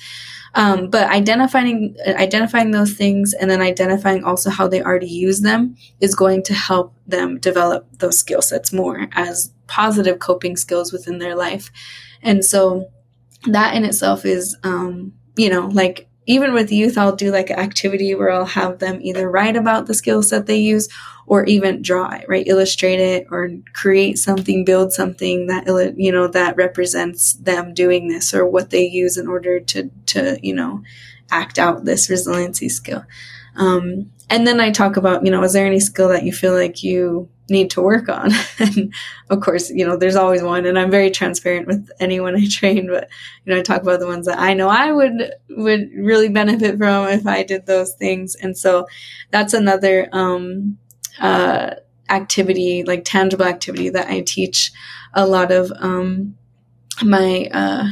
[0.55, 5.75] Um, but identifying identifying those things and then identifying also how they already use them
[5.99, 11.19] is going to help them develop those skill sets more as positive coping skills within
[11.19, 11.71] their life.
[12.21, 12.89] And so
[13.47, 17.59] that in itself is, um, you know, like even with youth, I'll do like an
[17.59, 20.89] activity where I'll have them either write about the skill set they use
[21.27, 22.47] or even draw it, right?
[22.47, 25.65] Illustrate it or create something, build something that,
[25.97, 30.39] you know, that represents them doing this or what they use in order to, to,
[30.41, 30.83] you know,
[31.31, 33.03] act out this resiliency skill.
[33.55, 36.53] Um, and then I talk about, you know, is there any skill that you feel
[36.53, 38.31] like you need to work on.
[38.59, 38.93] and
[39.29, 42.87] of course, you know, there's always one and I'm very transparent with anyone I train,
[42.87, 43.09] but
[43.45, 46.77] you know, I talk about the ones that I know I would would really benefit
[46.77, 48.35] from if I did those things.
[48.35, 48.87] And so
[49.31, 50.77] that's another um
[51.19, 51.75] uh
[52.09, 54.71] activity, like tangible activity that I teach
[55.13, 56.35] a lot of um
[57.03, 57.87] my uh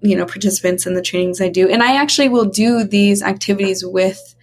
[0.00, 1.68] you know participants in the trainings I do.
[1.68, 4.34] And I actually will do these activities with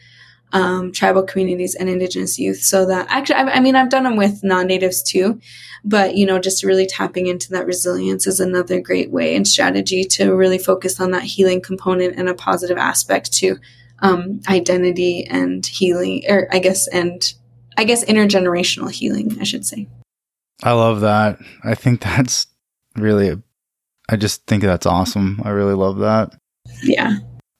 [0.51, 2.59] um, tribal communities and indigenous youth.
[2.59, 5.39] So that actually I, I mean i've done them with non-natives too
[5.83, 10.03] but you know just really tapping into that resilience is another great way and strategy
[10.03, 13.57] to really focus on that healing component and a positive aspect to
[13.99, 17.33] um, identity and healing or i guess and
[17.77, 19.87] i guess intergenerational healing i should say.
[20.63, 21.39] I love that.
[21.63, 22.47] I think that's
[22.95, 23.41] really a,
[24.09, 25.41] I just think that's awesome.
[25.43, 26.35] I really love that.
[26.83, 27.17] Yeah.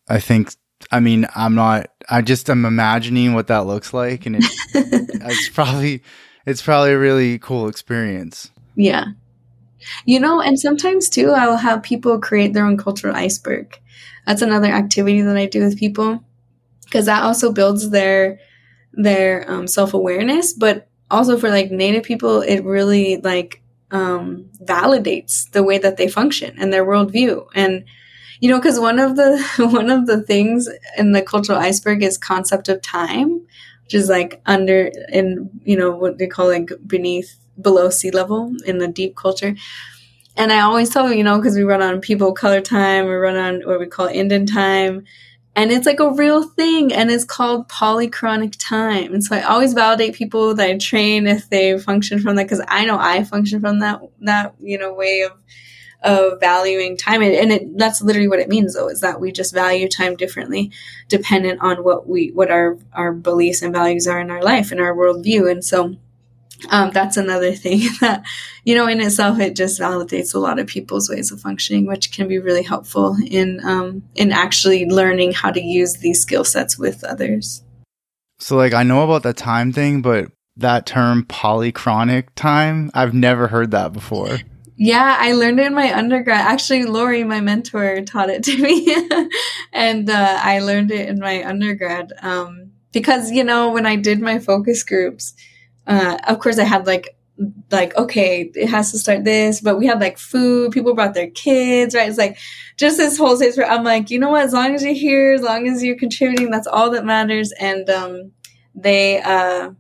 [0.07, 0.53] I think
[0.91, 1.89] I mean, I'm not.
[2.09, 6.03] I just am imagining what that looks like, and it's, it's probably
[6.45, 8.49] it's probably a really cool experience.
[8.75, 9.05] Yeah,
[10.05, 13.80] you know, and sometimes too, I will have people create their own cultural iceberg.
[14.25, 16.23] That's another activity that I do with people
[16.86, 18.39] because that also builds their
[18.93, 23.61] their um, self awareness, but also for like Native people, it really like
[23.91, 27.86] um, validates the way that they function and their worldview and
[28.39, 32.17] you know because one of the one of the things in the cultural iceberg is
[32.17, 33.41] concept of time
[33.83, 38.55] which is like under in you know what they call like beneath below sea level
[38.65, 39.55] in the deep culture.
[40.37, 43.35] And i always tell you know because we run on people color time we run
[43.35, 45.03] on what we call indian time
[45.55, 49.13] and it's like a real thing and it's called polychronic time.
[49.13, 52.61] And so i always validate people that i train if they function from that because
[52.69, 55.33] i know i function from that that you know way of
[56.02, 59.32] of valuing time and, and it, that's literally what it means though is that we
[59.32, 60.72] just value time differently
[61.10, 64.80] dependent on what we what our our beliefs and values are in our life and
[64.80, 65.95] our worldview and so
[66.70, 68.24] um, that's another thing that
[68.64, 72.14] you know in itself it just validates a lot of people's ways of functioning which
[72.14, 76.78] can be really helpful in um, in actually learning how to use these skill sets
[76.78, 77.64] with others.
[78.39, 83.47] So like i know about the time thing but that term polychronic time i've never
[83.47, 84.39] heard that before
[84.82, 86.39] yeah, I learned it in my undergrad.
[86.39, 88.88] Actually, Lori, my mentor, taught it to me,
[89.73, 94.21] and uh, I learned it in my undergrad um, because you know when I did
[94.21, 95.34] my focus groups,
[95.86, 97.17] uh, of course I had like
[97.71, 101.30] like okay it has to start this but we had like food people brought their
[101.30, 102.09] kids right?
[102.09, 102.38] It's like
[102.77, 104.43] just this whole space where i'm like you know what?
[104.43, 107.53] As long as you're here as long as you're contributing that's all that matters.
[107.53, 108.34] And um
[108.75, 109.71] they uh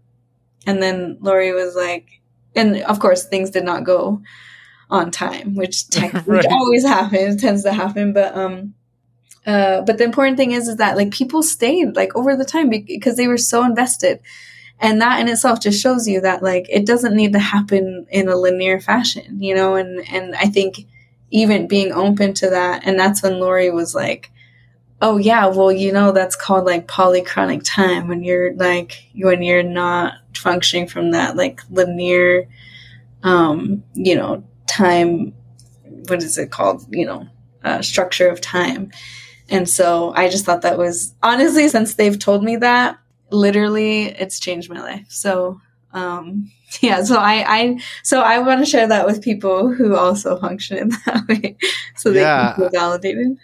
[0.67, 2.07] and then lori was like
[2.55, 4.21] and of course things did not go
[4.89, 6.45] on time, which, tech, right.
[6.51, 8.13] always happens, tends to happen.
[8.13, 8.73] But um,
[9.45, 12.69] uh, but the important thing is, is that like people stayed like over the time
[12.69, 14.19] because they were so invested,
[14.79, 18.27] and that in itself just shows you that like it doesn't need to happen in
[18.27, 19.75] a linear fashion, you know.
[19.75, 20.85] And and I think
[21.31, 24.31] even being open to that, and that's when Lori was like.
[25.01, 29.63] Oh yeah, well you know that's called like polychronic time when you're like when you're
[29.63, 32.49] not functioning from that like linear
[33.23, 34.43] um you know
[34.79, 35.33] time
[36.07, 37.27] what is it called you know
[37.63, 38.91] uh, structure of time.
[39.49, 42.97] And so i just thought that was honestly since they've told me that
[43.31, 45.07] literally it's changed my life.
[45.09, 45.59] So
[45.91, 46.51] um
[46.81, 50.77] yeah so i i so i want to share that with people who also function
[50.77, 51.57] in that way
[51.95, 52.53] so they yeah.
[52.53, 53.37] can feel validated.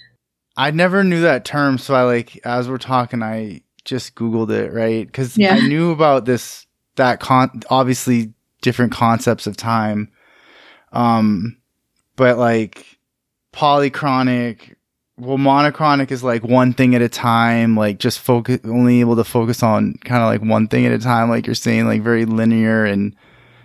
[0.55, 4.71] I never knew that term so i like as we're talking i just googled it
[4.71, 5.05] right?
[5.07, 5.55] Because yeah.
[5.55, 6.67] i knew about this
[6.97, 10.11] that con obviously different concepts of time
[10.95, 11.57] um,
[12.15, 12.97] but like
[13.53, 14.75] polychronic,
[15.17, 19.23] well, monochronic is like one thing at a time, like just focus, only able to
[19.23, 22.25] focus on kind of like one thing at a time, like you're saying, like very
[22.25, 23.15] linear and,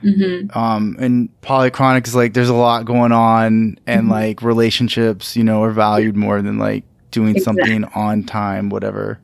[0.03, 0.57] mm-hmm.
[0.59, 4.11] um, and polychronic is like there's a lot going on and mm-hmm.
[4.11, 7.62] like relationships, you know, are valued more than like doing exactly.
[7.62, 9.20] something on time, whatever.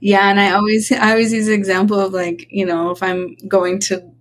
[0.00, 3.36] Yeah, and I always I always use the example of like, you know, if I'm
[3.46, 4.11] going to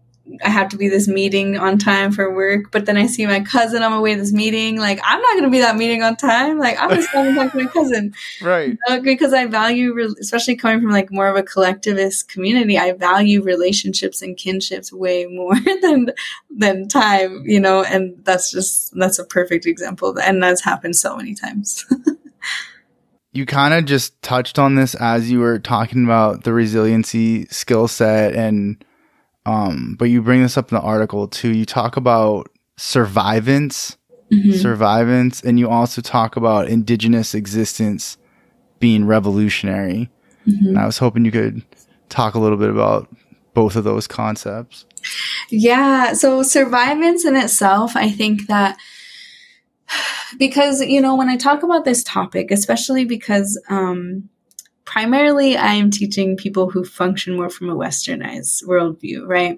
[0.43, 3.41] I have to be this meeting on time for work, but then I see my
[3.41, 4.77] cousin on my way to this meeting.
[4.77, 6.59] Like, I'm not going to be that meeting on time.
[6.59, 8.13] Like, I'm just going to talk to my cousin.
[8.41, 8.77] Right.
[8.87, 13.41] Uh, because I value, especially coming from like more of a collectivist community, I value
[13.41, 16.11] relationships and kinships way more than,
[16.49, 20.17] than time, you know, and that's just, that's a perfect example.
[20.17, 21.85] And that's happened so many times.
[23.33, 27.87] you kind of just touched on this as you were talking about the resiliency skill
[27.87, 28.83] set and,
[29.45, 31.53] um, but you bring this up in the article too.
[31.53, 33.97] You talk about survivance,
[34.31, 34.51] mm-hmm.
[34.51, 38.17] survivance, and you also talk about indigenous existence
[38.79, 40.09] being revolutionary.
[40.47, 40.67] Mm-hmm.
[40.67, 41.63] And I was hoping you could
[42.09, 43.07] talk a little bit about
[43.53, 44.85] both of those concepts.
[45.49, 46.13] Yeah.
[46.13, 48.77] So survivance in itself, I think that
[50.37, 54.29] because, you know, when I talk about this topic, especially because, um,
[54.91, 59.57] primarily I am teaching people who function more from a westernized worldview, right?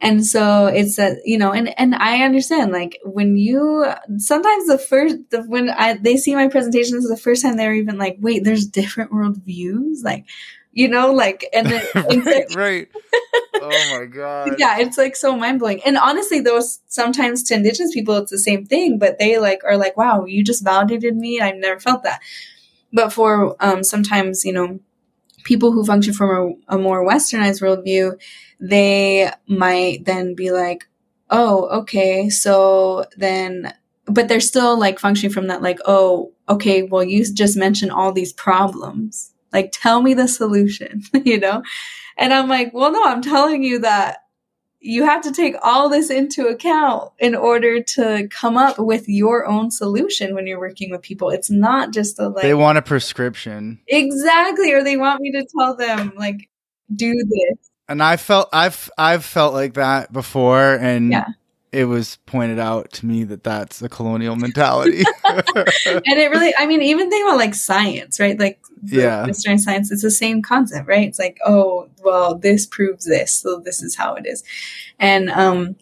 [0.00, 3.84] And so it's a, you know, and, and I understand like when you,
[4.18, 7.98] sometimes the first, the, when I, they see my presentations the first time they're even
[7.98, 10.04] like, wait, there's different worldviews.
[10.04, 10.26] Like,
[10.72, 11.84] you know, like, and then,
[12.24, 12.88] right, right.
[13.60, 14.54] Oh my God.
[14.56, 15.82] yeah, it's like so mind blowing.
[15.84, 19.76] And honestly, those sometimes to indigenous people, it's the same thing, but they like are
[19.76, 21.40] like, wow, you just validated me.
[21.40, 22.20] I've never felt that.
[22.92, 24.80] But for um, sometimes, you know,
[25.44, 28.20] people who function from a, a more westernized worldview,
[28.60, 30.86] they might then be like,
[31.30, 33.72] oh, okay, so then,
[34.06, 38.12] but they're still like functioning from that, like, oh, okay, well, you just mentioned all
[38.12, 39.32] these problems.
[39.52, 41.62] Like, tell me the solution, you know?
[42.18, 44.24] And I'm like, well, no, I'm telling you that
[44.80, 49.46] you have to take all this into account in order to come up with your
[49.46, 51.28] own solution when you're working with people.
[51.28, 53.80] It's not just a like They want a prescription.
[53.88, 56.48] Exactly, or they want me to tell them like
[56.94, 57.70] do this.
[57.88, 61.26] And I felt I've I've felt like that before and Yeah.
[61.72, 65.04] It was pointed out to me that that's a colonial mentality.
[65.24, 69.24] and it really i mean even think about like science right like Yeah.
[69.26, 73.60] western science it's the same concept right it's like oh well this proves this so
[73.60, 74.42] this is how it is
[74.98, 75.76] and um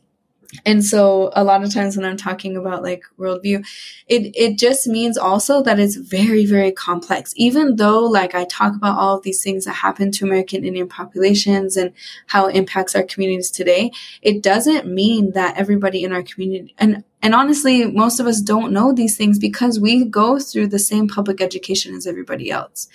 [0.64, 3.62] and so a lot of times when i'm talking about like worldview
[4.06, 7.34] it it just means also that it's very very complex.
[7.36, 10.88] Even though like i talk about all of these things that happen to american indian
[10.88, 11.92] populations and
[12.28, 13.90] how it impacts our communities today
[14.22, 18.72] it doesn't mean that everybody in our community and and honestly most of us don't
[18.72, 22.88] know these things because we go through the same public education as everybody else.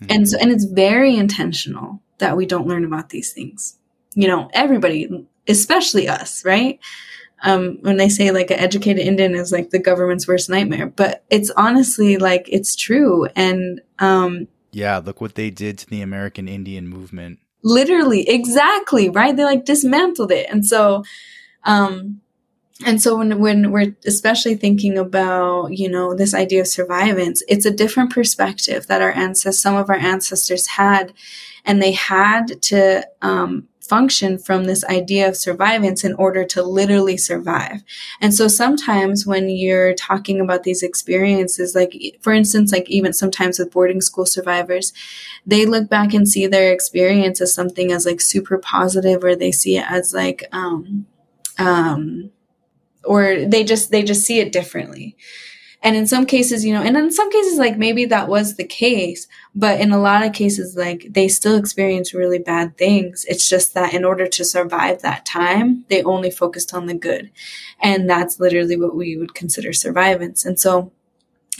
[0.00, 0.06] Hmm.
[0.10, 3.78] And so and it's very intentional that we don't learn about these things.
[4.14, 6.78] You know everybody especially us right?
[7.42, 10.86] Um, when they say like an educated indian is like the government's worst nightmare.
[10.86, 13.26] But it's honestly like it's true.
[13.36, 17.38] And um, yeah, look what they did to the American Indian movement.
[17.62, 19.36] literally exactly right?
[19.36, 20.46] They like dismantled it.
[20.50, 21.04] And so
[21.64, 22.20] um
[22.86, 27.66] and so when when we're especially thinking about you know this idea of survivance it's
[27.66, 31.12] a different perspective that our ancestors some of our ancestors had.
[31.64, 37.16] And they had to um function from this idea of survivance in order to literally
[37.16, 37.82] survive.
[38.20, 43.58] And so sometimes when you're talking about these experiences, like for instance, like even sometimes
[43.58, 44.92] with boarding school survivors,
[45.46, 49.52] they look back and see their experience as something as like super positive or they
[49.52, 51.06] see it as like um
[51.58, 52.30] um
[53.04, 55.16] or they just they just see it differently
[55.82, 58.64] and in some cases you know and in some cases like maybe that was the
[58.64, 59.26] case
[59.58, 63.24] but in a lot of cases like they still experience really bad things.
[63.28, 67.30] It's just that in order to survive that time they only focused on the good.
[67.80, 70.46] And that's literally what we would consider survivance.
[70.46, 70.92] And so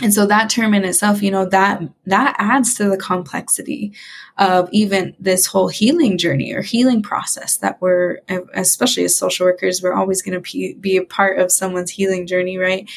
[0.00, 3.92] and so that term in itself you know that that adds to the complexity
[4.36, 8.18] of even this whole healing journey or healing process that we're
[8.54, 12.28] especially as social workers we're always going to be be a part of someone's healing
[12.28, 12.88] journey right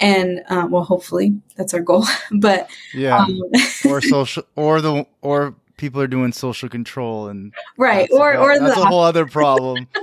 [0.00, 2.04] and um, well hopefully that's our goal
[2.40, 3.18] but yeah.
[3.18, 3.40] um,
[3.88, 8.74] or social or the or people are doing social control and right or or that's
[8.74, 9.86] the a whole other problem.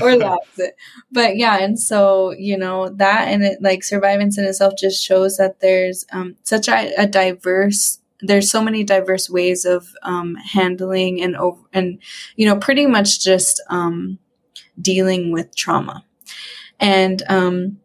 [0.00, 0.76] Or the opposite.
[1.10, 5.36] But yeah and so you know that and it like survivance in itself just shows
[5.38, 11.20] that there's um, such a, a diverse there's so many diverse ways of um, handling
[11.20, 11.98] and over and
[12.36, 14.18] you know pretty much just um,
[14.80, 16.04] dealing with trauma.
[16.80, 17.78] And um,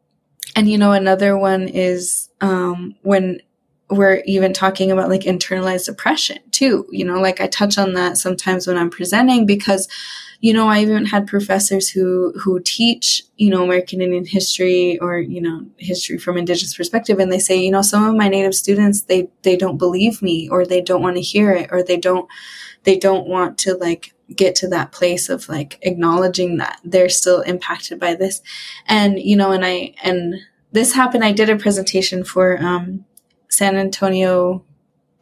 [0.58, 3.40] and you know another one is um, when
[3.90, 8.18] we're even talking about like internalized oppression too you know like i touch on that
[8.18, 9.88] sometimes when i'm presenting because
[10.42, 15.20] you know i even had professors who who teach you know american indian history or
[15.20, 18.54] you know history from indigenous perspective and they say you know some of my native
[18.54, 21.98] students they they don't believe me or they don't want to hear it or they
[21.98, 22.28] don't
[22.84, 27.42] they don't want to like get to that place of like acknowledging that they're still
[27.42, 28.42] impacted by this.
[28.88, 30.36] And you know and i and
[30.74, 33.06] this happened i did a presentation for um
[33.50, 34.64] san antonio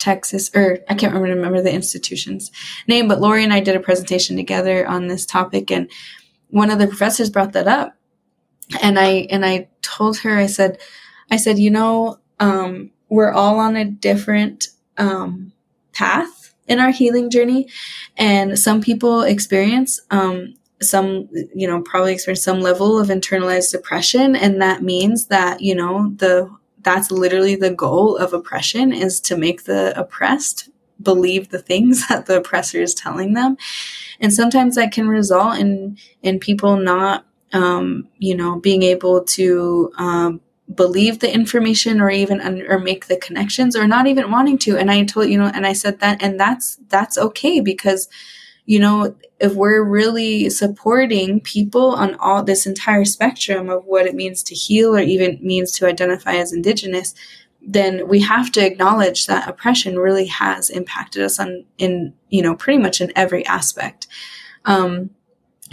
[0.06, 2.52] Texas, or I can't remember, remember the institution's
[2.88, 5.90] name, but Lori and I did a presentation together on this topic, and
[6.50, 7.96] one of the professors brought that up,
[8.84, 10.80] and I and I told her, I said,
[11.32, 14.68] I said, you know, um, we're all on a different
[14.98, 15.54] um,
[15.94, 16.35] path
[16.68, 17.68] in our healing journey,
[18.18, 24.36] and some people experience um, some you know probably experience some level of internalized depression
[24.36, 26.50] and that means that you know the
[26.86, 30.70] that's literally the goal of oppression is to make the oppressed
[31.02, 33.58] believe the things that the oppressor is telling them.
[34.22, 39.92] And sometimes that can result in in people not um, you know being able to
[39.98, 40.42] um,
[40.74, 44.78] believe the information or even or make the connections or not even wanting to.
[44.78, 48.10] And i told you know and i said that and that's that's okay because
[48.66, 54.16] you know if we're really supporting people on all this entire spectrum of what it
[54.16, 57.14] means to heal or even means to identify as indigenous
[57.66, 62.56] then we have to acknowledge that oppression really has impacted us on in you know
[62.56, 64.08] pretty much in every aspect.
[64.66, 65.10] Um,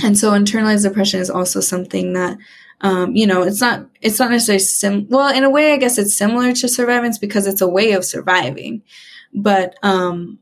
[0.02, 2.38] and so internalized oppression is also something that
[2.82, 5.98] um, you know it's not it's not necessarily sim well in a way i guess
[5.98, 8.82] it's similar to survivance because it's a way of surviving.
[9.34, 10.38] But um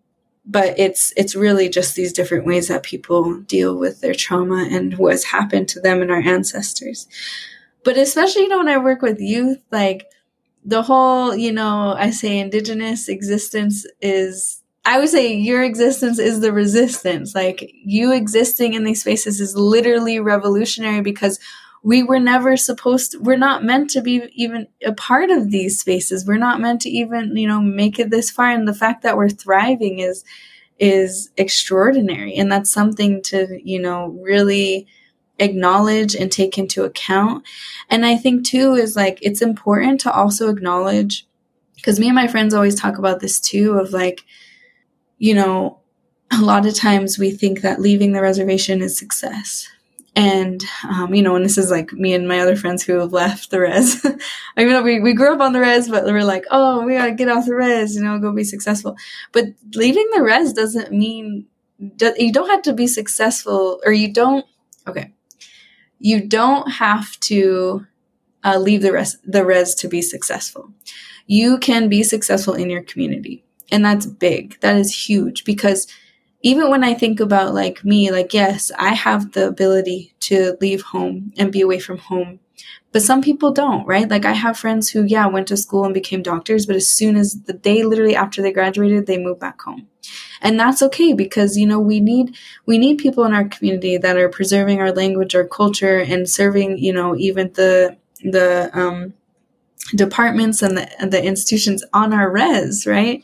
[0.47, 4.97] but it's it's really just these different ways that people deal with their trauma and
[4.99, 7.07] what's happened to them and our ancestors.
[7.85, 10.07] But especially you know when i work with youth like
[10.65, 16.41] the whole you know i say indigenous existence is i would say your existence is
[16.41, 17.35] the resistance.
[17.35, 21.39] Like you existing in these spaces is literally revolutionary because
[21.83, 25.81] we were never supposed to, we're not meant to be even a part of these
[25.81, 26.27] spaces.
[26.27, 28.51] We're not meant to even you know make it this far.
[28.51, 30.25] And the fact that we're thriving is
[30.79, 32.35] is extraordinary.
[32.35, 34.87] And that's something to you know really
[35.39, 37.45] acknowledge and take into account.
[37.89, 41.27] And i think too is like it's important to also acknowledge
[41.77, 44.25] because me and my friends always talk about this too of like
[45.19, 45.79] you know
[46.31, 49.69] a lot of times we think that leaving the reservation is success
[50.21, 53.13] and um, you know and this is like me and my other friends who have
[53.13, 54.05] left the res.
[54.57, 57.13] I mean we, we grew up on the res but we're like oh we gotta
[57.13, 58.97] get off the res you know go be successful.
[59.33, 61.47] But leaving the res doesn't mean
[61.79, 64.45] you don't have to be successful or you don't
[64.87, 65.13] okay.
[65.99, 67.87] You don't have to
[68.45, 70.71] uh, leave the res the res to be successful.
[71.27, 73.43] You can be successful in your community
[73.73, 74.61] and that's big.
[74.61, 75.87] That is huge because
[76.43, 80.83] even when I think about like me, like, yes, I have the ability to leave
[80.83, 82.41] home and be away from home.
[82.93, 84.09] But some people don't, right?
[84.09, 87.17] Like I have friends who, yeah, went to school and became doctors, but as soon
[87.17, 89.87] as the day literally after they graduated, they moved back home.
[90.43, 92.37] And that's okay because, you know, we need,
[92.67, 96.79] we need people in our community that are preserving our language, our culture and serving,
[96.79, 99.15] you know, even the, the, um,
[99.95, 103.23] departments and the, and the institutions on our res, right?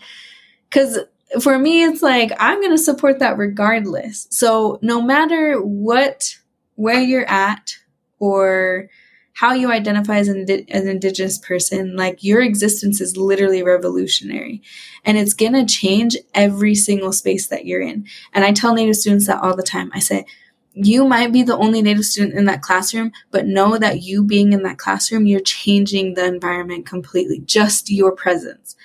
[0.70, 0.98] Cause
[1.40, 4.27] for me, it's like I'm going to support that regardless.
[4.31, 6.36] So no matter what,
[6.77, 7.77] where you're at
[8.19, 8.89] or
[9.32, 14.62] how you identify as an, an indigenous person, like your existence is literally revolutionary
[15.05, 18.07] and it's going to change every single space that you're in.
[18.32, 19.90] And I tell Native students that all the time.
[19.93, 20.24] I say,
[20.73, 24.53] you might be the only Native student in that classroom, but know that you being
[24.53, 28.77] in that classroom, you're changing the environment completely, just your presence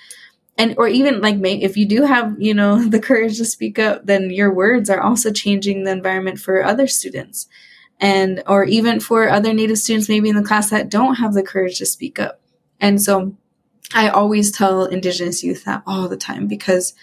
[0.58, 3.78] and or even like may if you do have you know the courage to speak
[3.78, 7.48] up then your words are also changing the environment for other students.
[8.00, 11.42] And or even for other native students maybe in the class that don't have the
[11.44, 12.40] courage to speak up.
[12.80, 13.36] And so
[13.94, 16.94] i always tell indigenous youth that all the time because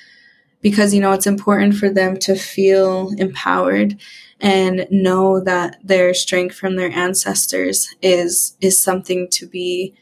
[0.62, 4.00] because you know it's important for them to feel empowered
[4.40, 9.94] and know that their strength from their ancestors is is something to be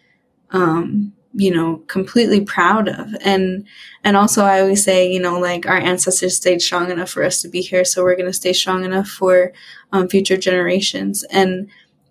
[0.52, 3.16] um you know completely proud of.
[3.24, 3.66] And
[4.04, 7.42] and also i always say you know like our ancestors stayed strong enough for us
[7.42, 9.54] to be here so we're going to stay strong enough for
[9.92, 11.24] um, future generations.
[11.32, 11.70] And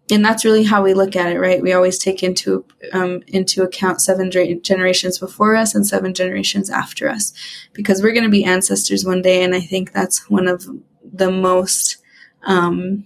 [0.08, 1.60] and that's really how we look at it right?
[1.60, 7.08] We always take into um, into account seven generations before us and seven generations after
[7.08, 7.32] us.
[7.72, 10.66] Because we're going to be ancestors one day and i think that's one of
[11.02, 11.98] the most
[12.44, 13.04] um,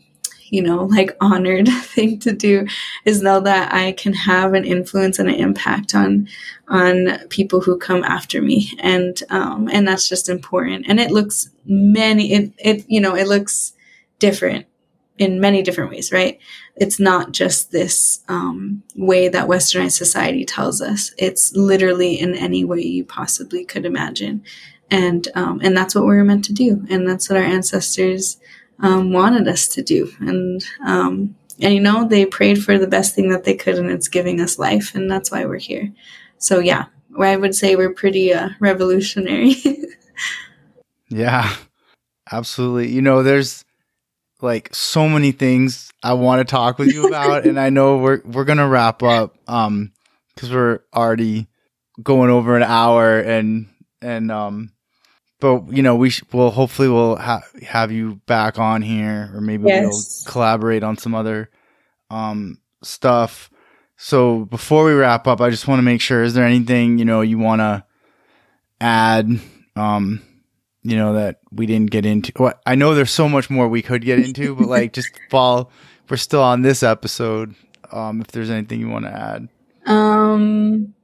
[0.51, 2.66] you know, like honored thing to do
[3.05, 6.28] is know that I can have an influence and an impact on
[6.68, 10.86] on people who come after me, and um, and that's just important.
[10.89, 13.72] And it looks many, it it you know, it looks
[14.18, 14.66] different
[15.18, 16.39] in many different ways, right?
[16.77, 21.12] It's not just this um, way that Westernized society tells us.
[21.18, 24.43] It's literally in any way you possibly could imagine,
[24.90, 28.39] and um, and that's what we are meant to do, and that's what our ancestors
[28.82, 30.12] um, wanted us to do.
[30.20, 33.90] And, um, and you know, they prayed for the best thing that they could, and
[33.90, 34.94] it's giving us life.
[34.94, 35.93] And that's why we're here.
[36.39, 36.86] So, yeah,
[37.19, 39.57] I would say we're pretty uh, revolutionary.
[41.09, 41.55] yeah,
[42.31, 42.90] absolutely.
[42.90, 43.65] You know, there's
[44.43, 48.23] like so many things I want to talk with you about, and I know we're
[48.24, 49.93] we're gonna wrap up um
[50.35, 51.48] because we're already
[52.02, 53.69] going over an hour, and
[54.01, 54.73] and um
[55.41, 59.41] but you know we sh- will hopefully we'll ha- have you back on here or
[59.41, 60.23] maybe yes.
[60.25, 61.51] we'll collaborate on some other
[62.11, 63.51] um stuff.
[63.97, 67.05] So before we wrap up i just want to make sure is there anything you
[67.05, 67.85] know you want to
[68.81, 69.29] add
[69.77, 70.23] um
[70.83, 72.33] you know that we didn't get into?
[72.39, 75.71] Well, i know there's so much more we could get into but like just fall
[76.09, 77.55] we're still on this episode
[77.93, 79.49] um if there's anything you want to add.
[79.87, 80.95] Um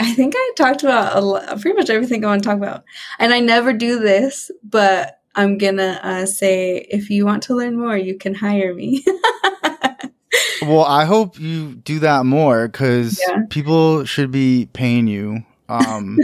[0.00, 1.16] I think I talked about
[1.52, 2.84] a, pretty much everything I want to talk about.
[3.18, 7.78] And I never do this, but I'm gonna uh, say if you want to learn
[7.78, 9.04] more, you can hire me.
[10.62, 13.42] well, I hope you do that more because Yeah.
[13.50, 15.44] people should be paying you.
[15.68, 16.18] Um,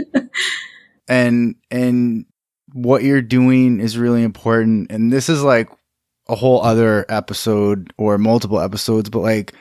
[1.07, 2.25] and and
[2.73, 4.91] what you're doing is really important.
[4.91, 5.69] And this is like
[6.27, 9.53] a whole other episode or multiple episodes, but like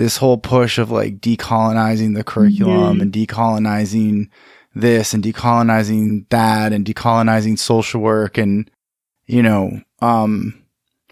[0.00, 3.02] this whole push of like decolonizing the curriculum Mhm.
[3.02, 4.28] and decolonizing
[4.74, 8.70] this and decolonizing that and decolonizing social work and
[9.26, 10.54] you know um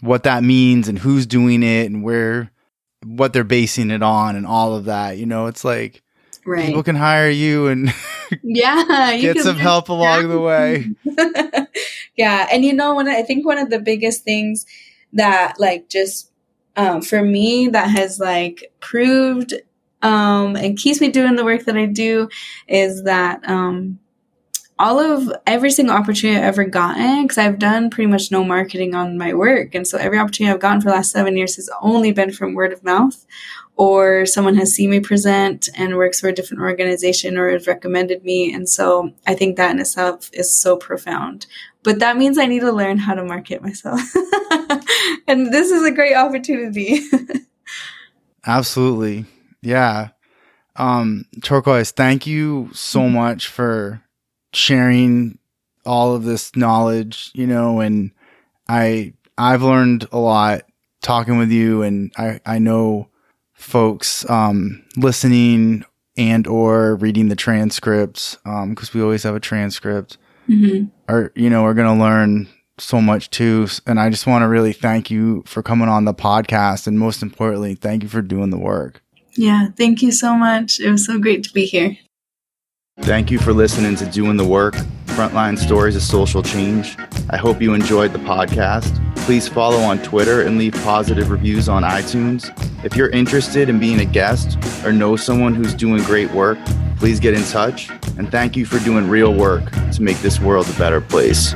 [0.00, 2.50] what that means and who's doing it and where
[3.04, 6.02] what they're basing it on and all of that you know it's like
[6.46, 6.64] right.
[6.66, 7.92] people can hire you and
[8.42, 9.10] yeah.
[9.10, 10.88] you get some help along the way
[12.16, 14.66] yeah, and you know, one I think one of the biggest things
[15.12, 16.27] that like just
[16.78, 19.52] um, for me that has like proved
[20.00, 22.28] um, and keeps me doing the work that I do
[22.68, 23.98] is that um,
[24.78, 28.94] all of every single opportunity I've ever gotten because I've done pretty much no marketing
[28.94, 31.68] on my work, and so every opportunity I've gotten for the last seven years has
[31.82, 33.26] only been from word of mouth
[33.78, 38.24] or someone has seen me present and works for a different organization or has recommended
[38.24, 38.52] me.
[38.52, 41.46] And so I think that in itself is so profound.
[41.88, 43.98] But that means I need to learn how to market myself.
[45.26, 47.00] and this is a great opportunity.
[48.46, 49.24] Absolutely.
[49.62, 50.10] Yeah.
[50.76, 54.02] Um, Turquoise, thank you so much for
[54.52, 55.38] sharing
[55.86, 58.10] all of this knowledge, you know, and
[58.68, 60.64] I I've learned a lot
[61.00, 63.08] talking with you and I, I know
[63.54, 65.86] folks um listening
[66.18, 71.50] and or reading the transcripts, um, because we always have a transcript hmm are you
[71.50, 72.46] know are going to learn
[72.78, 76.14] so much too and i just want to really thank you for coming on the
[76.14, 79.02] podcast and most importantly thank you for doing the work
[79.36, 80.80] Yeah, thank you so much.
[80.80, 81.96] It was so great to be here.
[83.00, 84.74] Thank you for listening to doing the work
[85.06, 86.96] frontline stories of social change.
[87.30, 89.04] I hope you enjoyed the podcast.
[89.26, 92.52] Please follow on twitter and leave positive reviews on itunes.
[92.84, 96.58] If you're interested in being a guest or know someone who's doing great work
[96.98, 97.90] please get in touch.
[98.18, 101.54] And thank you for doing real work to make this world a better place